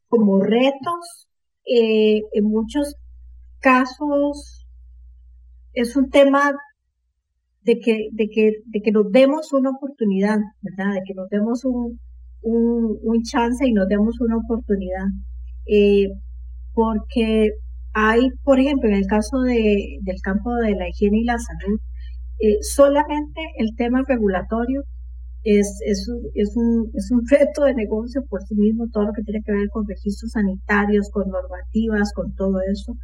[0.09, 1.28] Como retos,
[1.66, 2.94] eh, en muchos
[3.61, 4.66] casos
[5.74, 6.54] es un tema
[7.61, 10.94] de que, de que, de que nos demos una oportunidad, ¿verdad?
[10.94, 12.00] De que nos demos un,
[12.40, 15.09] un, chance y nos demos una oportunidad.
[15.66, 16.09] Eh,
[16.72, 17.50] porque
[17.98, 21.80] hay, por ejemplo, en el caso de, del campo de la higiene y la salud,
[22.40, 24.82] eh, solamente el tema regulatorio
[25.44, 29.52] es, un, es un reto de negocio por sí mismo, todo lo que tiene que
[29.52, 32.98] ver con registros sanitarios, con normativas, con todo eso.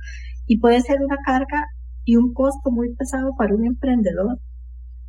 [0.47, 1.65] Y puede ser una carga
[2.05, 4.41] y un costo muy pesado para un emprendedor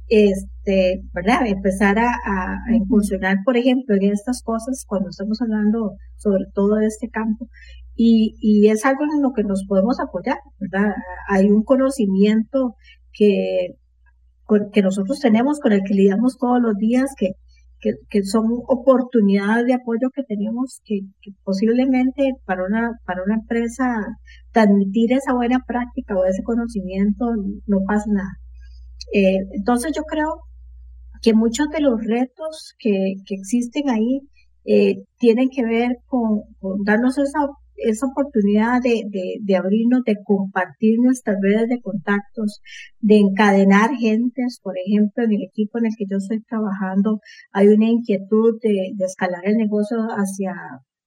[0.07, 1.47] este, ¿verdad?
[1.47, 6.87] Empezar a, a, incursionar, por ejemplo, en estas cosas cuando estamos hablando sobre todo de
[6.87, 7.49] este campo.
[7.95, 10.93] Y, y es algo en lo que nos podemos apoyar, ¿verdad?
[11.29, 12.75] Hay un conocimiento
[13.11, 13.75] que,
[14.73, 17.33] que nosotros tenemos, con el que lidiamos todos los días, que,
[17.79, 23.35] que, que son oportunidades de apoyo que tenemos que, que, posiblemente para una, para una
[23.35, 23.85] empresa
[24.51, 27.25] transmitir esa buena práctica o ese conocimiento
[27.67, 28.42] no pasa nada.
[29.13, 30.41] Eh, entonces yo creo
[31.21, 34.21] que muchos de los retos que, existen ahí
[34.65, 37.47] eh, tienen que ver con, con darnos esa
[37.77, 42.61] esa oportunidad de, de, de, abrirnos, de compartir nuestras redes de contactos,
[42.99, 44.59] de encadenar gentes.
[44.61, 47.19] Por ejemplo, en el equipo en el que yo estoy trabajando
[47.51, 50.53] hay una inquietud de, de escalar el negocio hacia,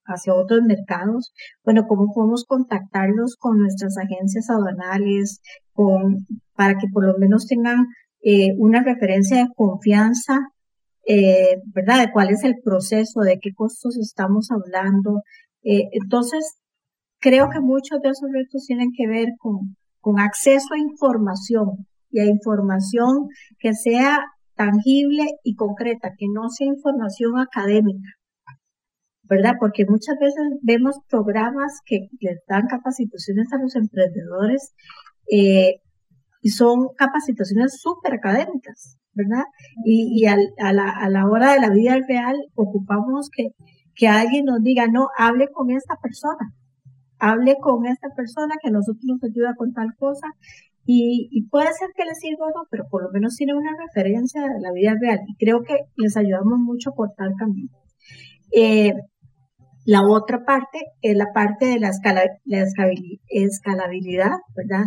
[0.05, 1.33] hacia otros mercados.
[1.65, 5.41] Bueno, ¿cómo podemos contactarlos con nuestras agencias aduanales,
[5.73, 6.27] con,
[6.57, 7.87] para que por lo menos tengan
[8.23, 10.39] eh, una referencia de confianza
[11.09, 12.01] eh, ¿verdad?
[12.01, 15.23] De cuál es el proceso, de qué costos estamos hablando,
[15.63, 16.59] eh, entonces,
[17.21, 22.21] creo que muchos de esos retos tienen que ver con, con acceso a información y
[22.21, 23.29] a información
[23.59, 28.09] que sea tangible y concreta, que no sea información académica,
[29.25, 29.55] ¿verdad?
[29.61, 34.73] Porque muchas veces vemos programas que les dan capacitaciones a los emprendedores
[35.31, 35.81] eh,
[36.47, 39.45] y son capacitaciones súper académicas, ¿verdad?
[39.85, 40.37] Y, y a,
[40.73, 43.55] la, a la hora de la vida real ocupamos que
[43.97, 46.53] que alguien nos diga, no, hable con esta persona,
[47.19, 50.29] hable con esta persona que a nosotros nos ayuda con tal cosa
[50.85, 54.43] y, puede ser que les sirva o no, pero por lo menos tiene una referencia
[54.43, 57.71] de la vida real y creo que les ayudamos mucho por tal camino.
[58.53, 58.93] Eh,
[59.85, 62.67] la otra parte es la parte de la, escala, la
[63.29, 64.85] escalabilidad, ¿verdad?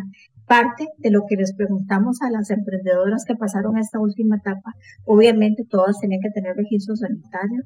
[0.49, 4.73] Parte de lo que les preguntamos a las emprendedoras que pasaron esta última etapa.
[5.05, 7.65] Obviamente todas tenían que tener registros sanitarios,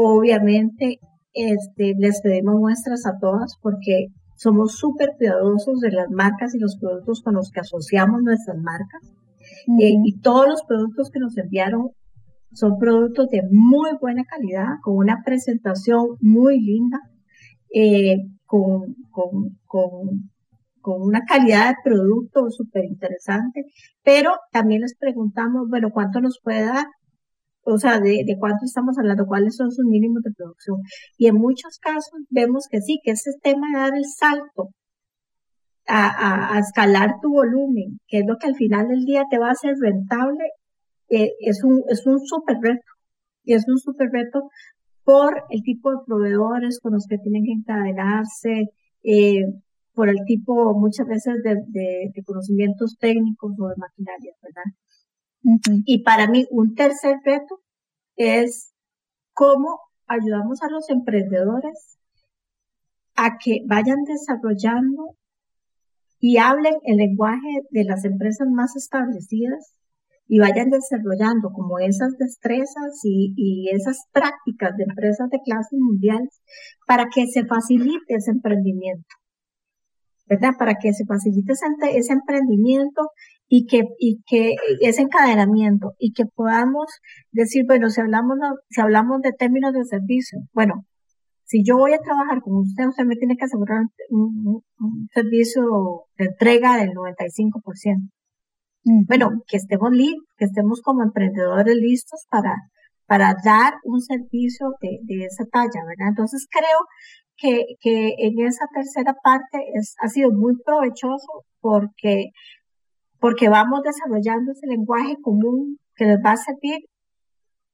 [0.00, 1.00] Obviamente,
[1.34, 4.06] este, les pedimos muestras a todas porque
[4.36, 9.12] somos súper cuidadosos de las marcas y los productos con los que asociamos nuestras marcas.
[9.80, 11.90] Eh, y todos los productos que nos enviaron
[12.52, 17.00] son productos de muy buena calidad, con una presentación muy linda,
[17.74, 20.30] eh, con, con, con,
[20.88, 23.64] con, una calidad de producto súper interesante,
[24.02, 26.86] pero también les preguntamos, bueno, ¿cuánto nos puede dar?
[27.70, 30.78] o sea, de, de, cuánto estamos hablando, cuáles son sus mínimos de producción.
[31.18, 34.70] Y en muchos casos vemos que sí, que ese tema de dar el salto
[35.86, 39.48] a, a, escalar tu volumen, que es lo que al final del día te va
[39.48, 40.44] a hacer rentable,
[41.10, 42.90] eh, es un, es un súper reto.
[43.44, 44.48] Y es un súper reto
[45.04, 48.70] por el tipo de proveedores con los que tienen que encadenarse,
[49.02, 49.42] eh,
[49.98, 54.70] por el tipo muchas veces de, de, de conocimientos técnicos o de maquinaria, ¿verdad?
[55.84, 57.58] Y para mí un tercer reto
[58.14, 58.72] es
[59.32, 61.98] cómo ayudamos a los emprendedores
[63.16, 65.16] a que vayan desarrollando
[66.20, 69.74] y hablen el lenguaje de las empresas más establecidas
[70.28, 76.22] y vayan desarrollando como esas destrezas y, y esas prácticas de empresas de clase mundial
[76.86, 79.08] para que se facilite ese emprendimiento.
[80.28, 80.52] ¿Verdad?
[80.58, 81.66] Para que se facilite ese,
[81.96, 83.10] ese emprendimiento
[83.48, 86.86] y que, y que ese encadenamiento y que podamos
[87.32, 90.84] decir, bueno, si hablamos, si hablamos de términos de servicio, bueno,
[91.44, 94.62] si yo voy a trabajar con usted, usted me tiene que asegurar un,
[95.14, 95.62] servicio
[96.18, 98.10] de entrega del 95%.
[99.06, 102.54] Bueno, que estemos listos, que estemos como emprendedores listos para,
[103.06, 106.08] para dar un servicio de, de esa talla, ¿verdad?
[106.08, 106.78] Entonces creo
[107.38, 112.30] que, que en esa tercera parte es, ha sido muy provechoso porque
[113.20, 116.78] porque vamos desarrollando ese lenguaje común que les va a servir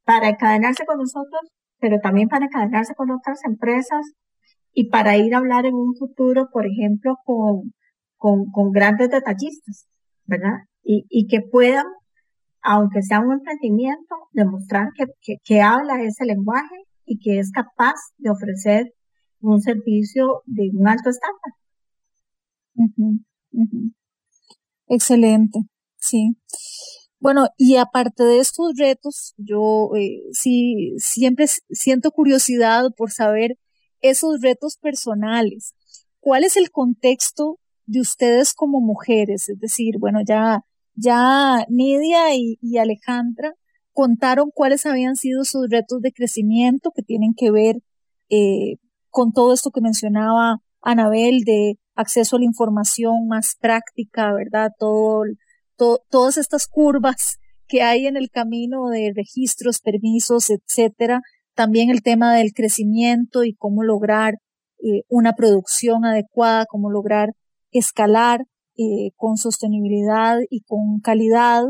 [0.05, 1.43] para encadenarse con nosotros,
[1.81, 4.13] pero también para encadenarse con otras empresas
[4.73, 7.75] y para ir a hablar en un futuro, por ejemplo, con,
[8.17, 9.87] con, con grandes detallistas,
[10.25, 10.65] ¿verdad?
[10.83, 11.87] Y, y que puedan,
[12.63, 17.97] aunque sea un emprendimiento, demostrar que, que, que habla ese lenguaje y que es capaz
[18.19, 18.93] de ofrecer
[19.45, 21.53] un servicio de un alto estándar.
[24.89, 25.61] Excelente,
[25.97, 26.37] sí.
[27.25, 33.57] Bueno, y aparte de estos retos, yo eh, sí siempre siento curiosidad por saber
[34.03, 35.75] esos retos personales.
[36.21, 39.49] ¿Cuál es el contexto de ustedes como mujeres?
[39.49, 40.61] Es decir, bueno, ya,
[40.95, 43.55] ya Nidia y, Alejandra
[43.93, 47.77] contaron cuáles habían sido sus retos de crecimiento que tienen que ver
[48.29, 48.77] eh,
[49.15, 54.73] con todo esto que mencionaba Anabel de acceso a la información más práctica, ¿verdad?
[54.77, 55.23] Todo,
[56.11, 57.39] todas estas curvas
[57.69, 61.21] que hay en el camino de registros, permisos, etcétera.
[61.55, 64.35] También el tema del crecimiento y cómo lograr
[64.83, 67.29] eh, una producción adecuada, cómo lograr
[67.71, 68.41] escalar
[68.77, 71.63] eh, con sostenibilidad y con calidad.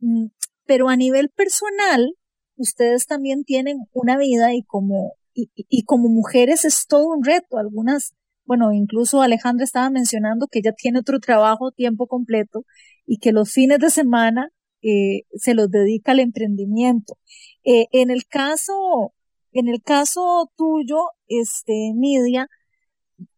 [0.00, 0.28] Mm,
[0.64, 2.14] pero a nivel personal,
[2.56, 7.58] ustedes también tienen una vida y como, y, y como mujeres es todo un reto.
[7.58, 8.14] Algunas
[8.46, 12.64] bueno, incluso Alejandra estaba mencionando que ella tiene otro trabajo tiempo completo
[13.06, 14.50] y que los fines de semana
[14.82, 17.16] eh, se los dedica al emprendimiento.
[17.64, 19.14] Eh, en el caso,
[19.52, 22.48] en el caso tuyo, este, Nidia,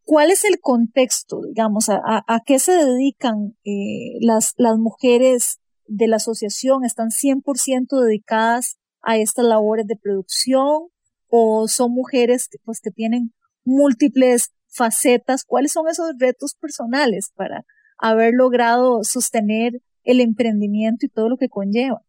[0.05, 6.09] ¿cuál es el contexto, digamos, a, a, qué se dedican eh, las, las mujeres de
[6.09, 6.85] la asociación?
[6.85, 10.89] ¿Están 100% dedicadas a estas labores de producción
[11.29, 13.33] o son mujeres pues, que tienen
[13.65, 15.45] múltiples facetas?
[15.45, 17.65] ¿Cuáles son esos retos personales para
[17.99, 22.03] haber logrado sostener el emprendimiento y todo lo que conlleva?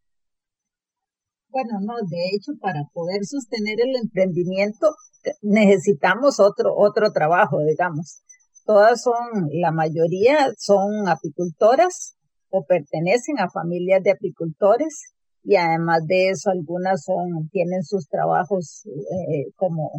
[1.50, 4.94] Bueno, no, de hecho, para poder sostener el emprendimiento
[5.42, 8.22] necesitamos otro, otro trabajo, digamos.
[8.64, 12.16] Todas son, la mayoría son apicultoras
[12.50, 15.14] o pertenecen a familias de apicultores
[15.44, 19.90] y además de eso algunas son, tienen sus trabajos eh, como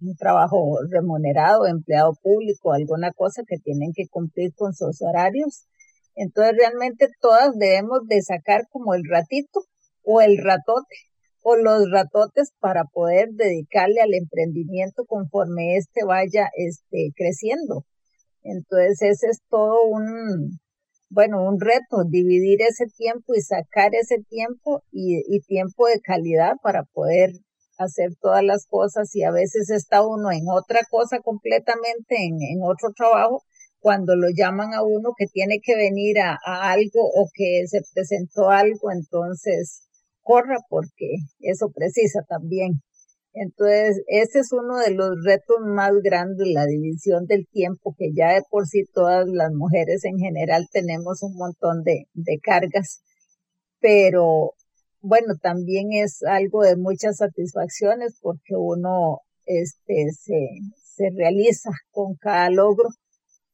[0.00, 5.66] un trabajo remunerado, empleado público, alguna cosa que tienen que cumplir con sus horarios.
[6.14, 9.60] Entonces realmente todas debemos de sacar como el ratito
[10.02, 10.96] o el ratote
[11.42, 17.84] o los ratotes para poder dedicarle al emprendimiento conforme éste vaya este, creciendo.
[18.42, 20.60] Entonces ese es todo un,
[21.10, 26.54] bueno, un reto, dividir ese tiempo y sacar ese tiempo y, y tiempo de calidad
[26.62, 27.32] para poder
[27.78, 32.62] hacer todas las cosas y a veces está uno en otra cosa completamente, en, en
[32.62, 33.42] otro trabajo,
[33.80, 37.80] cuando lo llaman a uno que tiene que venir a, a algo o que se
[37.92, 39.88] presentó algo, entonces
[40.22, 42.82] corra porque eso precisa también.
[43.32, 48.34] Entonces, ese es uno de los retos más grandes, la división del tiempo, que ya
[48.34, 53.02] de por sí todas las mujeres en general tenemos un montón de, de cargas,
[53.80, 54.54] pero
[55.00, 62.50] bueno, también es algo de muchas satisfacciones porque uno este, se, se realiza con cada
[62.50, 62.88] logro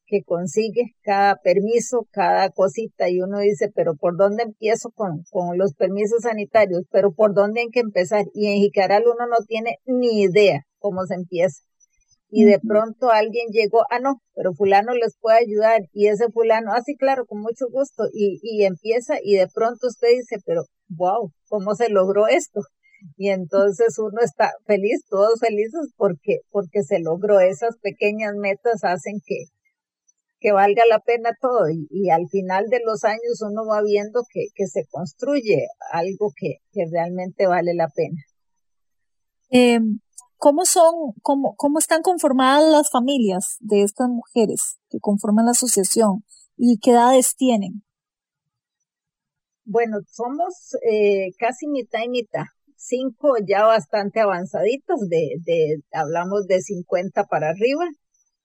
[0.06, 5.58] que consigue, cada permiso, cada cosita, y uno dice, pero ¿por dónde empiezo con, con
[5.58, 6.84] los permisos sanitarios?
[6.90, 8.26] Pero ¿por dónde hay que empezar?
[8.34, 11.62] Y en Jicaral uno no tiene ni idea cómo se empieza.
[12.28, 16.72] Y de pronto alguien llegó, ah, no, pero fulano les puede ayudar, y ese fulano,
[16.72, 20.62] ah, sí, claro, con mucho gusto, y, y empieza, y de pronto usted dice, pero,
[20.88, 22.62] wow, ¿cómo se logró esto?
[23.16, 29.20] y entonces uno está feliz, todos felices porque porque se logró esas pequeñas metas hacen
[29.24, 29.44] que
[30.38, 34.46] que valga la pena todo y, al final de los años uno va viendo que,
[34.54, 38.22] que se construye algo que, que, realmente vale la pena.
[39.50, 39.80] Eh,
[40.38, 46.24] ¿Cómo son, cómo, cómo están conformadas las familias de estas mujeres que conforman la asociación
[46.56, 47.82] y qué edades tienen?
[49.64, 52.44] Bueno, somos eh, casi mitad y mitad.
[52.76, 57.84] Cinco ya bastante avanzaditos, de, de, hablamos de 50 para arriba,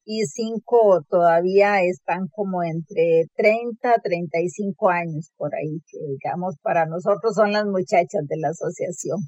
[0.05, 6.85] y cinco todavía están como entre 30 a 35 años por ahí, que digamos para
[6.85, 9.19] nosotros son las muchachas de la asociación.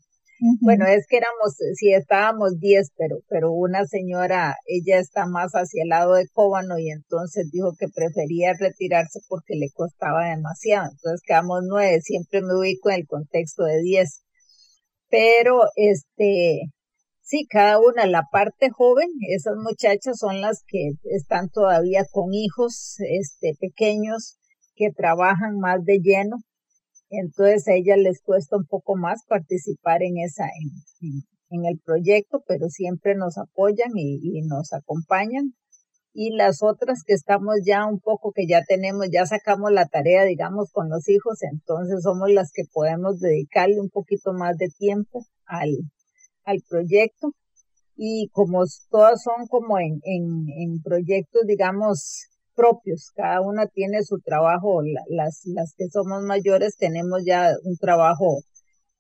[0.59, 5.83] Bueno, es que éramos, sí estábamos 10, pero, pero una señora, ella está más hacia
[5.83, 10.89] el lado de Cóbano y entonces dijo que prefería retirarse porque le costaba demasiado.
[10.91, 14.21] Entonces quedamos nueve, siempre me ubico en el contexto de 10.
[15.09, 16.63] Pero este,
[17.25, 22.97] Sí, cada una, la parte joven, esas muchachas son las que están todavía con hijos
[22.99, 24.37] este, pequeños
[24.75, 26.35] que trabajan más de lleno.
[27.09, 32.43] Entonces a ellas les cuesta un poco más participar en esa, en, en, el proyecto,
[32.45, 35.53] pero siempre nos apoyan y, y nos acompañan.
[36.13, 40.25] Y las otras que estamos ya un poco, que ya tenemos, ya sacamos la tarea,
[40.25, 45.25] digamos, con los hijos, entonces somos las que podemos dedicarle un poquito más de tiempo
[45.45, 45.77] al,
[46.45, 47.31] al proyecto.
[47.95, 54.19] Y como todas son como en, en, en proyectos, digamos, propios, cada una tiene su
[54.19, 58.39] trabajo, las, las que somos mayores tenemos ya un trabajo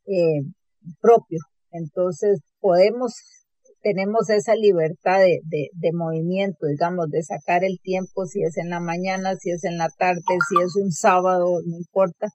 [0.05, 0.41] eh,
[1.01, 1.39] propio,
[1.71, 3.13] entonces podemos,
[3.81, 8.69] tenemos esa libertad de, de, de movimiento, digamos, de sacar el tiempo, si es en
[8.69, 12.27] la mañana, si es en la tarde, si es un sábado, no importa,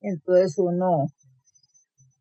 [0.00, 1.06] entonces uno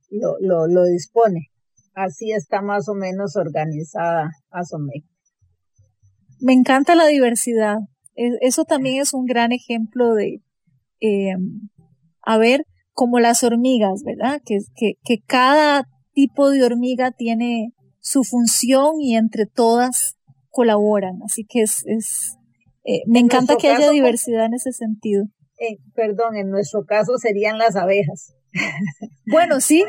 [0.09, 1.49] lo, lo, lo dispone
[1.95, 5.03] así está más o menos organizada ASOMEC.
[6.39, 7.77] Me encanta la diversidad.
[8.15, 10.41] Eso también es un gran ejemplo de,
[11.01, 11.35] eh,
[12.21, 14.41] a ver, como las hormigas, ¿verdad?
[14.45, 20.15] Que, que, que cada tipo de hormiga tiene su función y entre todas
[20.49, 21.19] colaboran.
[21.25, 22.37] Así que es, es
[22.85, 25.25] eh, me encanta que haya diversidad en ese sentido.
[25.57, 28.33] Eh, perdón, en nuestro caso serían las abejas.
[29.25, 29.83] Bueno, sí,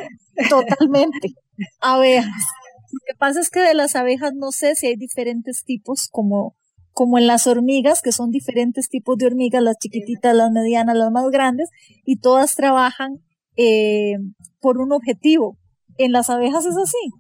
[0.48, 1.34] totalmente.
[1.80, 2.44] Abejas.
[2.92, 6.56] Lo que pasa es que de las abejas no sé si hay diferentes tipos, como,
[6.92, 11.10] como en las hormigas, que son diferentes tipos de hormigas, las chiquititas, las medianas, las
[11.10, 11.68] más grandes,
[12.04, 13.18] y todas trabajan
[13.56, 14.14] eh,
[14.60, 15.58] por un objetivo.
[15.98, 17.12] ¿En las abejas es así?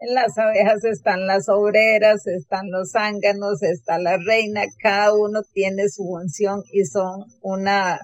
[0.00, 5.88] En las abejas están las obreras, están los zánganos, está la reina, cada uno tiene
[5.88, 7.98] su función y son una,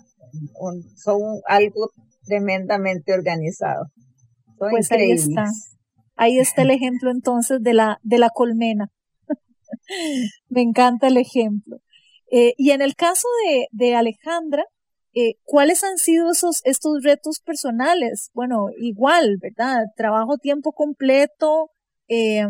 [0.96, 1.90] son algo
[2.24, 3.86] tremendamente organizado.
[4.70, 5.46] Pues ahí está.
[6.16, 8.90] Ahí está el ejemplo entonces de la, de la colmena.
[10.48, 11.78] Me encanta el ejemplo.
[12.30, 14.64] Eh, y en el caso de, de Alejandra,
[15.14, 18.30] eh, ¿cuáles han sido esos, estos retos personales?
[18.34, 19.84] Bueno, igual, ¿verdad?
[19.96, 21.70] Trabajo tiempo completo,
[22.08, 22.44] eh,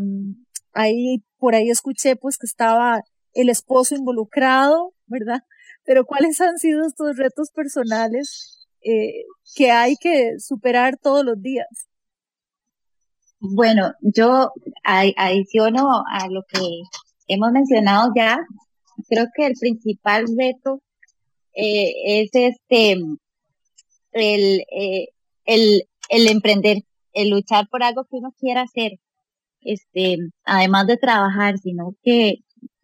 [0.73, 3.03] ahí, por ahí escuché pues que estaba
[3.35, 5.41] el esposo involucrado, ¿verdad?
[5.85, 11.69] Pero ¿cuáles han sido estos retos personales eh, que hay que superar todos los días?
[13.47, 14.53] Bueno, yo
[14.85, 16.61] adiciono a lo que
[17.29, 18.39] hemos mencionado ya,
[19.09, 20.81] creo que el principal reto
[21.55, 21.93] eh,
[22.23, 22.93] es este,
[24.13, 25.09] el, eh,
[25.45, 28.93] el, el emprender, el luchar por algo que uno quiera hacer,
[29.61, 32.39] este, además de trabajar, sino que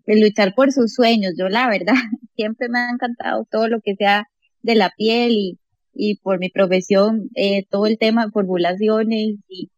[0.07, 1.35] el luchar por sus sueños.
[1.39, 1.95] Yo la verdad
[2.37, 4.29] siempre me ha encantado todo lo que sea
[4.63, 5.59] de la piel y,
[5.95, 9.71] y por mi profesión, eh, todo el tema de formulaciones y,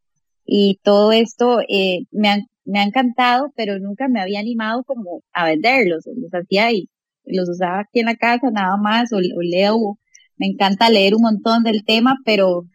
[0.55, 5.23] y todo esto eh, me, ha, me ha encantado, pero nunca me había animado como
[5.33, 6.05] a venderlos.
[6.15, 6.91] Los hacía y
[7.25, 9.99] los usaba aquí en la casa nada más o, o leo.
[10.37, 12.67] Me encanta leer un montón del tema, pero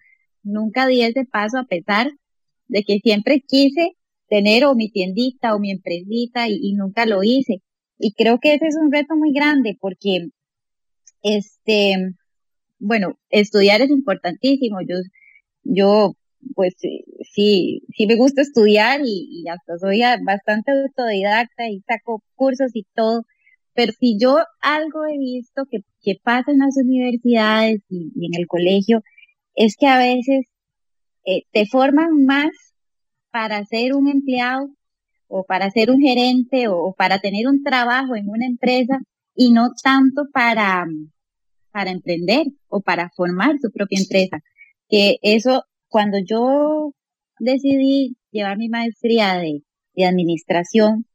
[0.41, 2.09] nunca di ese paso a pesar
[2.67, 3.91] de que siempre quise
[4.27, 7.61] tener o mi tiendita o mi empresita y, nunca lo hice.
[7.99, 10.29] Y creo que ese es un reto muy grande porque,
[11.21, 12.15] este,
[12.79, 14.79] bueno, estudiar es importantísimo.
[14.81, 14.95] Yo,
[15.63, 16.15] yo,
[16.55, 22.85] pues sí, sí me gusta estudiar y, hasta soy bastante autodidacta y saco cursos y
[22.95, 23.23] todo.
[23.73, 28.47] Pero si yo algo he visto que, que pasa en las universidades y, en el
[28.47, 29.01] colegio,
[29.55, 30.47] es que a veces
[31.25, 32.51] eh, te forman más
[33.31, 34.69] para ser un empleado
[35.27, 38.99] o para ser un gerente o para tener un trabajo en una empresa
[39.35, 40.87] y no tanto para,
[41.71, 44.39] para emprender o para formar su propia empresa.
[44.89, 46.93] Que eso, cuando yo
[47.39, 49.63] decidí llevar mi maestría de,
[49.95, 51.05] de administración,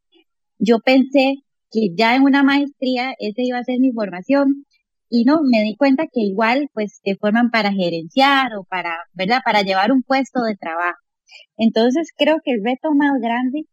[0.58, 1.36] yo pensé
[1.70, 4.66] que ya en una maestría esa iba a ser mi formación
[5.08, 9.40] y no, me di cuenta que igual pues te forman para gerenciar o para, ¿verdad?
[9.44, 10.98] Para llevar un puesto de trabajo.
[11.58, 13.64] Entonces creo que el reto más grande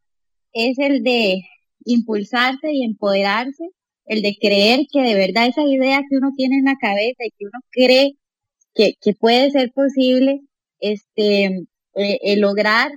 [0.53, 1.41] es el de
[1.85, 3.63] impulsarse y empoderarse,
[4.05, 7.31] el de creer que de verdad esa idea que uno tiene en la cabeza y
[7.37, 8.13] que uno cree
[8.73, 10.41] que, que puede ser posible,
[10.79, 11.45] este,
[11.95, 12.91] eh, el lograr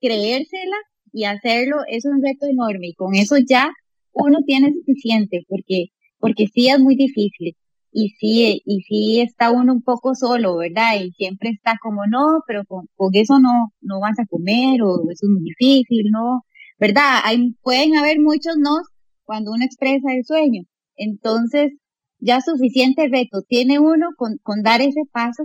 [0.00, 0.76] creérsela
[1.12, 3.70] y hacerlo es un reto enorme y con eso ya
[4.12, 5.88] uno tiene suficiente porque
[6.20, 7.56] porque sí es muy difícil
[7.92, 11.00] y sí, y sí está uno un poco solo, ¿verdad?
[11.02, 15.26] Y siempre está como, no, pero con, eso no, no vas a comer o eso
[15.26, 16.44] es muy difícil, ¿no?
[16.78, 17.20] ¿Verdad?
[17.24, 18.76] Hay, pueden haber muchos no
[19.24, 20.62] cuando uno expresa el sueño.
[20.96, 21.72] Entonces,
[22.20, 25.44] ya suficiente reto tiene uno con, con dar ese paso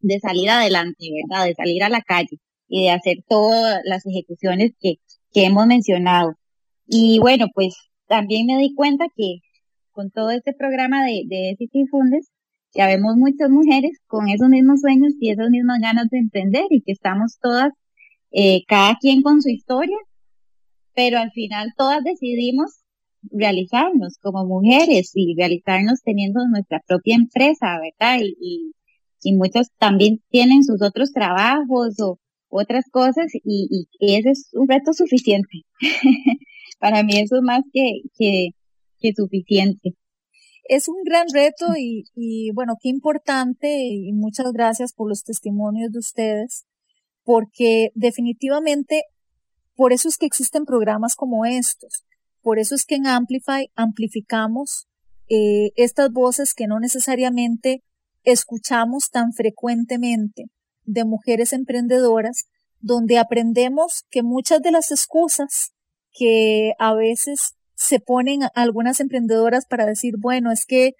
[0.00, 1.46] de salir adelante, ¿verdad?
[1.46, 2.38] De salir a la calle
[2.68, 4.96] y de hacer todas las ejecuciones que,
[5.32, 6.34] que hemos mencionado.
[6.86, 7.74] Y bueno, pues
[8.06, 9.40] también me di cuenta que
[9.92, 11.56] con todo este programa de, de
[11.90, 12.30] Fundes,
[12.74, 16.82] ya vemos muchas mujeres con esos mismos sueños y esas mismas ganas de emprender y
[16.82, 17.72] que estamos todas,
[18.30, 19.96] eh, cada quien con su historia,
[20.94, 22.82] pero al final todas decidimos
[23.30, 28.20] realizarnos como mujeres y realizarnos teniendo nuestra propia empresa, ¿verdad?
[28.22, 28.72] Y, y,
[29.24, 34.92] muchas también tienen sus otros trabajos o otras cosas y, y ese es un reto
[34.92, 35.64] suficiente.
[36.78, 39.94] Para mí eso es más que, que, suficiente.
[40.64, 45.92] Es un gran reto y, y bueno, qué importante y muchas gracias por los testimonios
[45.92, 46.66] de ustedes,
[47.24, 49.02] porque definitivamente
[49.74, 52.04] por eso es que existen programas como estos.
[52.42, 54.86] Por eso es que en Amplify amplificamos
[55.28, 57.82] eh, estas voces que no necesariamente
[58.24, 60.44] escuchamos tan frecuentemente
[60.84, 62.44] de mujeres emprendedoras,
[62.80, 65.72] donde aprendemos que muchas de las excusas
[66.12, 70.92] que a veces se ponen algunas emprendedoras para decir, bueno, es que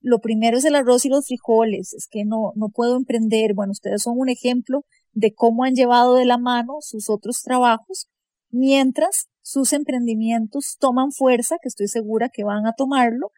[0.00, 3.54] lo primero es el arroz y los frijoles, es que no, no puedo emprender.
[3.54, 8.08] Bueno, ustedes son un ejemplo de cómo han llevado de la mano sus otros trabajos,
[8.50, 13.30] mientras sus emprendimientos toman fuerza, que estoy segura que van a tomarlo,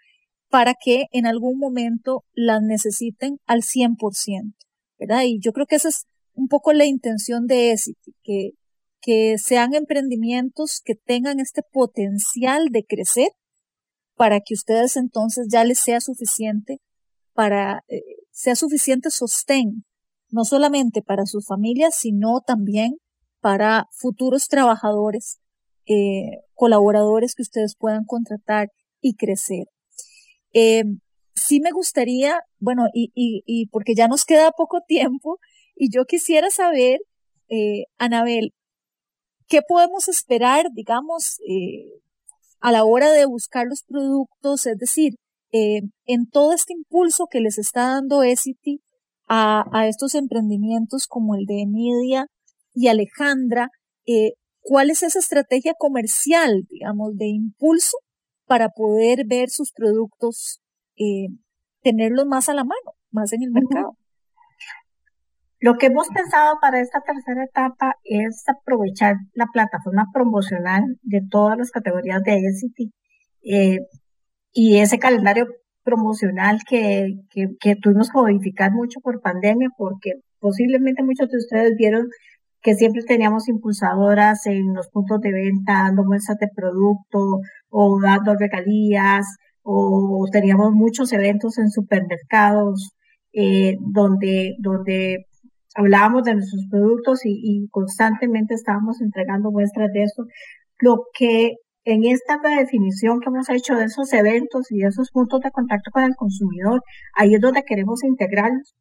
[0.50, 4.54] para que en algún momento las necesiten al 100%,
[4.98, 5.22] ¿verdad?
[5.24, 8.50] Y yo creo que esa es un poco la intención de ESITI, que
[9.00, 13.28] que sean emprendimientos que tengan este potencial de crecer
[14.14, 16.78] para que ustedes entonces ya les sea suficiente
[17.32, 19.84] para, eh, sea suficiente sostén
[20.28, 22.98] no solamente para sus familias, sino también
[23.40, 25.40] para futuros trabajadores,
[25.86, 28.68] eh, colaboradores que ustedes puedan contratar
[29.00, 29.66] y crecer.
[30.52, 30.84] Eh,
[31.34, 35.38] sí me gustaría, bueno, y, y, y, porque ya nos queda poco tiempo,
[35.74, 36.98] y yo quisiera saber,
[37.48, 38.52] eh, Anabel,
[39.48, 42.00] ¿qué podemos esperar, digamos, eh,
[42.60, 44.66] a la hora de buscar los productos?
[44.66, 45.14] Es decir,
[45.52, 48.80] eh, en todo este impulso que les está dando Essity
[49.28, 52.26] a, a, estos emprendimientos como el de Nidia
[52.74, 53.70] y Alejandra,
[54.06, 57.96] eh, ¿cuál es esa estrategia comercial, digamos, de impulso
[58.50, 60.60] para poder ver sus productos,
[60.96, 61.28] eh,
[61.84, 63.96] tenerlos más a la mano, más en el mercado?
[65.60, 71.58] Lo que hemos pensado para esta tercera etapa es aprovechar la plataforma promocional de todas
[71.58, 72.92] las categorías de Essity
[73.44, 73.78] eh,
[74.52, 75.46] y ese calendario
[75.84, 81.76] promocional que, que, que, tuvimos que modificar mucho por pandemia, porque posiblemente muchos de ustedes
[81.76, 82.08] vieron
[82.62, 88.34] que siempre teníamos impulsadoras en los puntos de venta, dando muestras de producto o dando
[88.36, 89.26] regalías,
[89.62, 92.92] o teníamos muchos eventos en supermercados
[93.32, 95.26] eh, donde, donde
[95.74, 100.24] hablábamos de nuestros productos y, y, constantemente estábamos entregando muestras de eso.
[100.80, 101.54] Lo que
[101.84, 105.90] en esta redefinición que hemos hecho de esos eventos y de esos puntos de contacto
[105.92, 106.82] con el consumidor,
[107.14, 108.74] ahí es donde queremos integrarlos.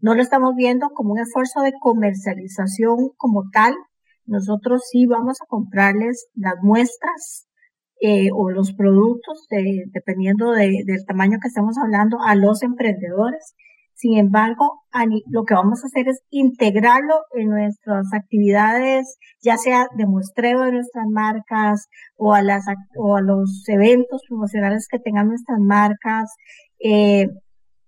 [0.00, 3.74] No lo estamos viendo como un esfuerzo de comercialización como tal.
[4.24, 7.46] Nosotros sí vamos a comprarles las muestras
[8.00, 13.54] eh, o los productos, de, dependiendo de, del tamaño que estamos hablando, a los emprendedores.
[13.94, 14.80] Sin embargo,
[15.26, 20.72] lo que vamos a hacer es integrarlo en nuestras actividades, ya sea de muestreo de
[20.72, 21.86] nuestras marcas
[22.16, 22.64] o a, las,
[22.96, 26.34] o a los eventos promocionales que tengan nuestras marcas,
[26.82, 27.28] eh,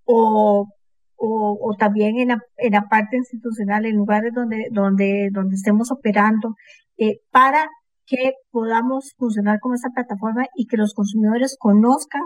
[0.05, 0.69] o,
[1.17, 5.91] o, o, también en la, en la parte institucional, en lugares donde, donde, donde estemos
[5.91, 6.57] operando,
[6.99, 7.71] eh, para
[8.07, 12.23] que podamos funcionar como esta plataforma y que los consumidores conozcan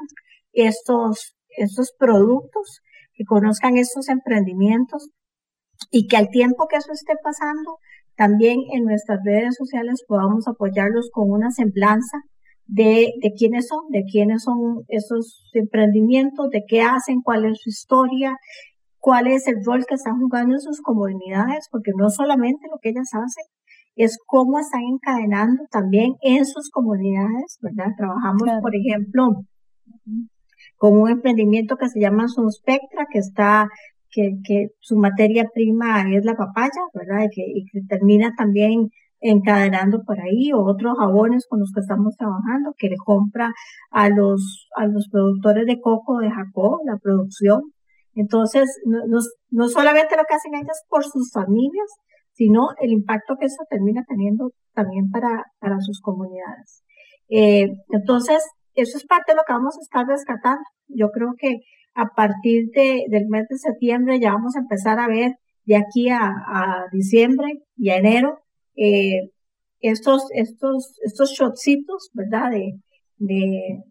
[0.53, 2.81] estos, estos productos
[3.15, 5.09] que conozcan estos emprendimientos
[5.91, 7.79] y que al tiempo que eso esté pasando,
[8.17, 12.19] también en nuestras redes sociales podamos apoyarlos con una semblanza
[12.67, 17.71] de, de quiénes son, de quiénes son esos emprendimientos, de qué hacen, cuál es su
[17.71, 18.37] historia,
[18.99, 22.89] cuál es el rol que están jugando en sus comunidades, porque no solamente lo que
[22.89, 23.45] ellas hacen,
[23.97, 27.93] es cómo están encadenando también en sus comunidades, ¿verdad?
[27.97, 29.45] Trabajamos, por ejemplo,
[30.77, 33.69] con un emprendimiento que se llama Sunspectra, que está,
[34.11, 37.25] que, que su materia prima es la papaya, ¿verdad?
[37.25, 38.91] Y que, y que termina también
[39.21, 43.51] encadenando por ahí, o otros jabones con los que estamos trabajando, que le compra
[43.91, 47.73] a los, a los productores de coco de Jacob, la producción.
[48.15, 49.19] Entonces, no, no,
[49.51, 51.89] no solamente lo que hacen ellas por sus familias,
[52.37, 56.85] sino el impacto que eso termina teniendo también para, para sus comunidades.
[57.31, 60.63] Eh, entonces, eso es parte de lo que vamos a estar rescatando.
[60.89, 61.61] Yo creo que
[61.95, 65.33] a partir de, del mes de septiembre ya vamos a empezar a ver
[65.65, 68.39] de aquí a, a diciembre y a enero
[68.77, 69.31] eh,
[69.81, 72.51] estos, estos, estos shotcitos, ¿verdad?
[72.51, 72.73] De,
[73.17, 73.83] de,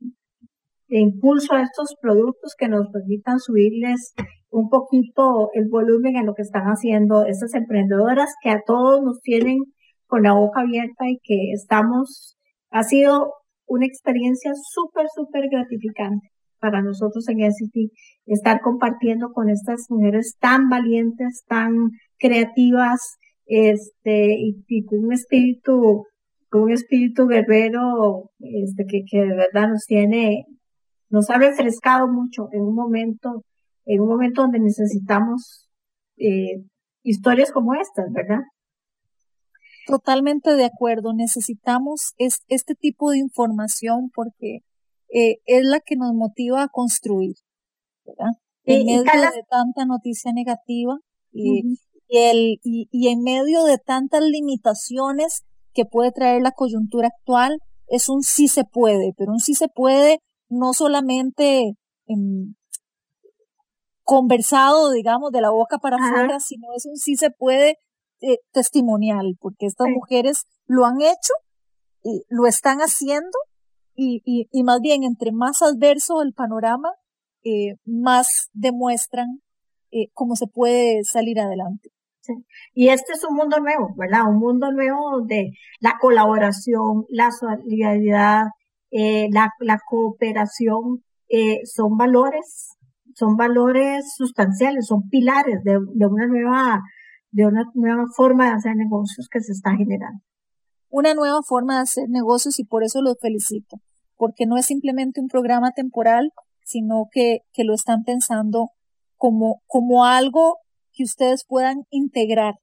[0.88, 4.14] de impulso a estos productos que nos permitan subirles
[4.56, 9.20] un poquito el volumen en lo que están haciendo estas emprendedoras que a todos nos
[9.20, 9.58] tienen
[10.08, 12.38] con la boca abierta y que estamos,
[12.72, 13.34] ha sido
[13.68, 17.92] una experiencia súper, súper gratificante para nosotros en SCT,
[18.28, 21.74] estar compartiendo con estas mujeres tan valientes, tan
[22.18, 26.06] creativas, este, y, con un espíritu,
[26.50, 30.46] con un espíritu guerrero, este, que, que de verdad nos tiene,
[31.10, 33.44] nos ha refrescado mucho en un momento,
[33.86, 35.70] en un momento donde necesitamos
[36.18, 36.64] eh,
[37.04, 38.42] historias como estas, ¿verdad?
[39.88, 41.14] Totalmente de acuerdo.
[41.14, 44.60] Necesitamos es, este tipo de información porque
[45.14, 47.36] eh, es la que nos motiva a construir,
[48.06, 48.32] ¿verdad?
[48.64, 50.98] En medio de tanta noticia negativa
[51.32, 51.78] y,
[52.08, 57.60] y el, y, y, en medio de tantas limitaciones que puede traer la coyuntura actual,
[57.88, 60.18] es un sí se puede, pero un sí se puede
[60.50, 61.74] no solamente
[62.08, 62.56] en,
[64.06, 67.80] conversado, digamos, de la boca para afuera, sino es un sí se puede
[68.22, 71.34] eh, testimonial, porque estas mujeres lo han hecho,
[72.04, 73.38] y lo están haciendo,
[73.96, 76.90] y, y, y, más bien entre más adverso el panorama,
[77.44, 79.42] eh, más demuestran
[79.92, 81.90] eh, cómo se puede salir adelante.
[82.22, 82.34] Sí.
[82.74, 84.28] Y este es un mundo nuevo, ¿verdad?
[84.28, 88.46] Un mundo nuevo de la colaboración, la solidaridad,
[88.92, 92.76] eh, la, la cooperación, eh, son valores
[93.16, 96.82] son valores sustanciales, son pilares de, una nueva,
[97.32, 100.22] de una nueva forma de hacer negocios que se está generando.
[100.90, 103.78] Una nueva forma de hacer negocios y por eso los felicito,
[104.18, 106.32] porque no es simplemente un programa temporal,
[106.64, 108.72] sino que, que lo están pensando
[109.16, 110.58] como, como algo
[110.92, 112.56] que ustedes puedan integrar,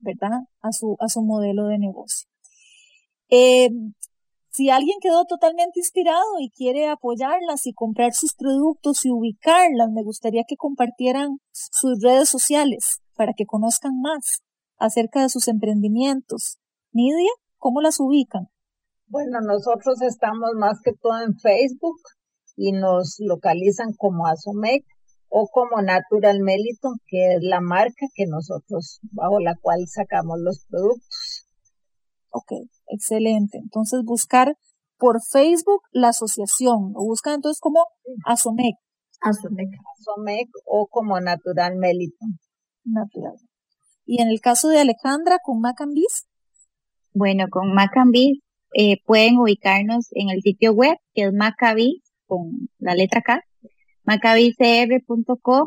[0.00, 0.40] ¿verdad?
[0.60, 2.28] A su, a su modelo de negocio.
[3.30, 3.70] Eh,
[4.52, 10.02] si alguien quedó totalmente inspirado y quiere apoyarlas y comprar sus productos y ubicarlas, me
[10.02, 14.42] gustaría que compartieran sus redes sociales para que conozcan más
[14.76, 16.58] acerca de sus emprendimientos.
[16.92, 18.48] Nidia, ¿cómo las ubican?
[19.06, 21.96] Bueno, nosotros estamos más que todo en Facebook
[22.56, 24.84] y nos localizan como Asomec
[25.30, 30.66] o como Natural Meliton, que es la marca que nosotros, bajo la cual sacamos los
[30.68, 31.46] productos.
[32.28, 32.52] Ok,
[32.92, 33.58] excelente.
[33.58, 34.56] Entonces buscar
[34.98, 37.86] por Facebook la asociación, o buscan entonces como
[38.24, 38.76] ASOMEC.
[39.20, 39.68] ASOMEC.
[39.98, 42.38] ASOMEC o como Natural Meliton.
[42.84, 43.34] Natural.
[44.06, 46.26] Y en el caso de Alejandra con Macambis.
[47.14, 48.38] Bueno, con Macambis
[48.74, 53.42] eh, pueden ubicarnos en el sitio web que es Macabis con la letra K,
[54.04, 55.66] macabicr.com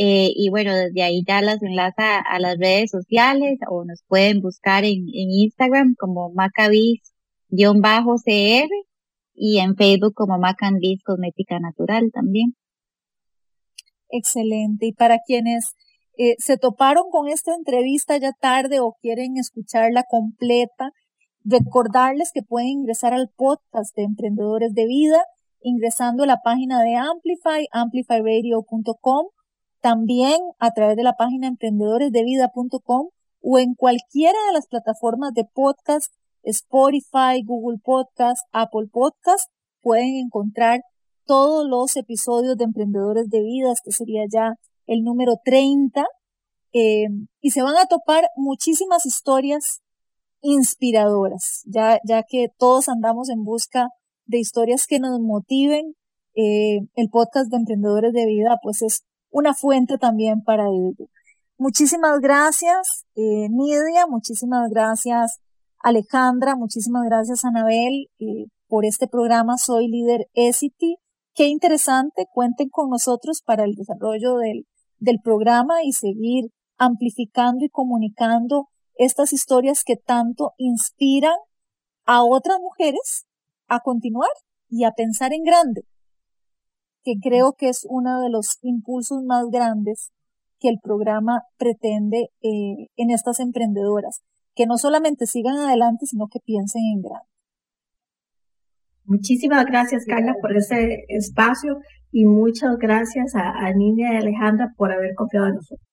[0.00, 4.40] eh, y bueno, desde ahí ya las enlaza a las redes sociales o nos pueden
[4.40, 8.68] buscar en, en Instagram como macabis-cr
[9.34, 12.54] y en Facebook como Macandis Cosmética Natural también.
[14.08, 14.86] Excelente.
[14.86, 15.74] Y para quienes
[16.16, 20.92] eh, se toparon con esta entrevista ya tarde o quieren escucharla completa,
[21.42, 25.24] recordarles que pueden ingresar al podcast de Emprendedores de Vida
[25.60, 29.26] ingresando a la página de Amplify, amplifyradio.com
[29.80, 33.08] también a través de la página emprendedoresdevida.com
[33.40, 36.12] o en cualquiera de las plataformas de podcast,
[36.42, 39.50] Spotify, Google Podcast, Apple Podcast,
[39.80, 40.80] pueden encontrar
[41.24, 44.54] todos los episodios de Emprendedores de Vida, este sería ya
[44.86, 46.04] el número 30,
[46.72, 47.06] eh,
[47.40, 49.80] y se van a topar muchísimas historias
[50.40, 53.88] inspiradoras, ya, ya que todos andamos en busca
[54.26, 55.94] de historias que nos motiven.
[56.34, 61.08] Eh, el podcast de Emprendedores de Vida, pues es una fuente también para ello.
[61.56, 65.40] Muchísimas gracias, eh, Nidia, muchísimas gracias,
[65.80, 70.98] Alejandra, muchísimas gracias, Anabel, eh, por este programa Soy Líder Esity.
[71.34, 74.66] Qué interesante, cuenten con nosotros para el desarrollo del,
[74.98, 81.36] del programa y seguir amplificando y comunicando estas historias que tanto inspiran
[82.04, 83.26] a otras mujeres
[83.66, 84.30] a continuar
[84.68, 85.84] y a pensar en grande
[87.08, 90.10] que creo que es uno de los impulsos más grandes
[90.60, 94.20] que el programa pretende eh, en estas emprendedoras,
[94.54, 97.28] que no solamente sigan adelante, sino que piensen en grande.
[99.04, 101.78] Muchísimas gracias, Carla, por ese espacio
[102.12, 105.88] y muchas gracias a, a Niña y Alejandra por haber confiado en nosotros.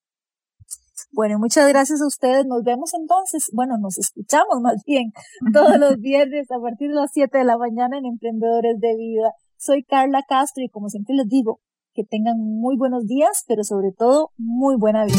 [1.13, 2.45] Bueno, muchas gracias a ustedes.
[2.45, 5.11] Nos vemos entonces, bueno, nos escuchamos más bien
[5.53, 9.31] todos los viernes a partir de las 7 de la mañana en Emprendedores de Vida.
[9.65, 11.59] Soy Carla Castro y como siempre les digo,
[11.95, 15.17] que tengan muy buenos días, pero sobre todo muy buena vida.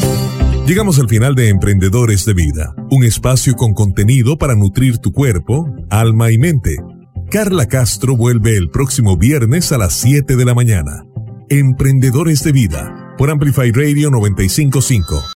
[0.65, 5.67] Llegamos al final de Emprendedores de Vida, un espacio con contenido para nutrir tu cuerpo,
[5.89, 6.77] alma y mente.
[7.29, 11.03] Carla Castro vuelve el próximo viernes a las 7 de la mañana.
[11.49, 15.23] Emprendedores de Vida, por Amplify Radio 955.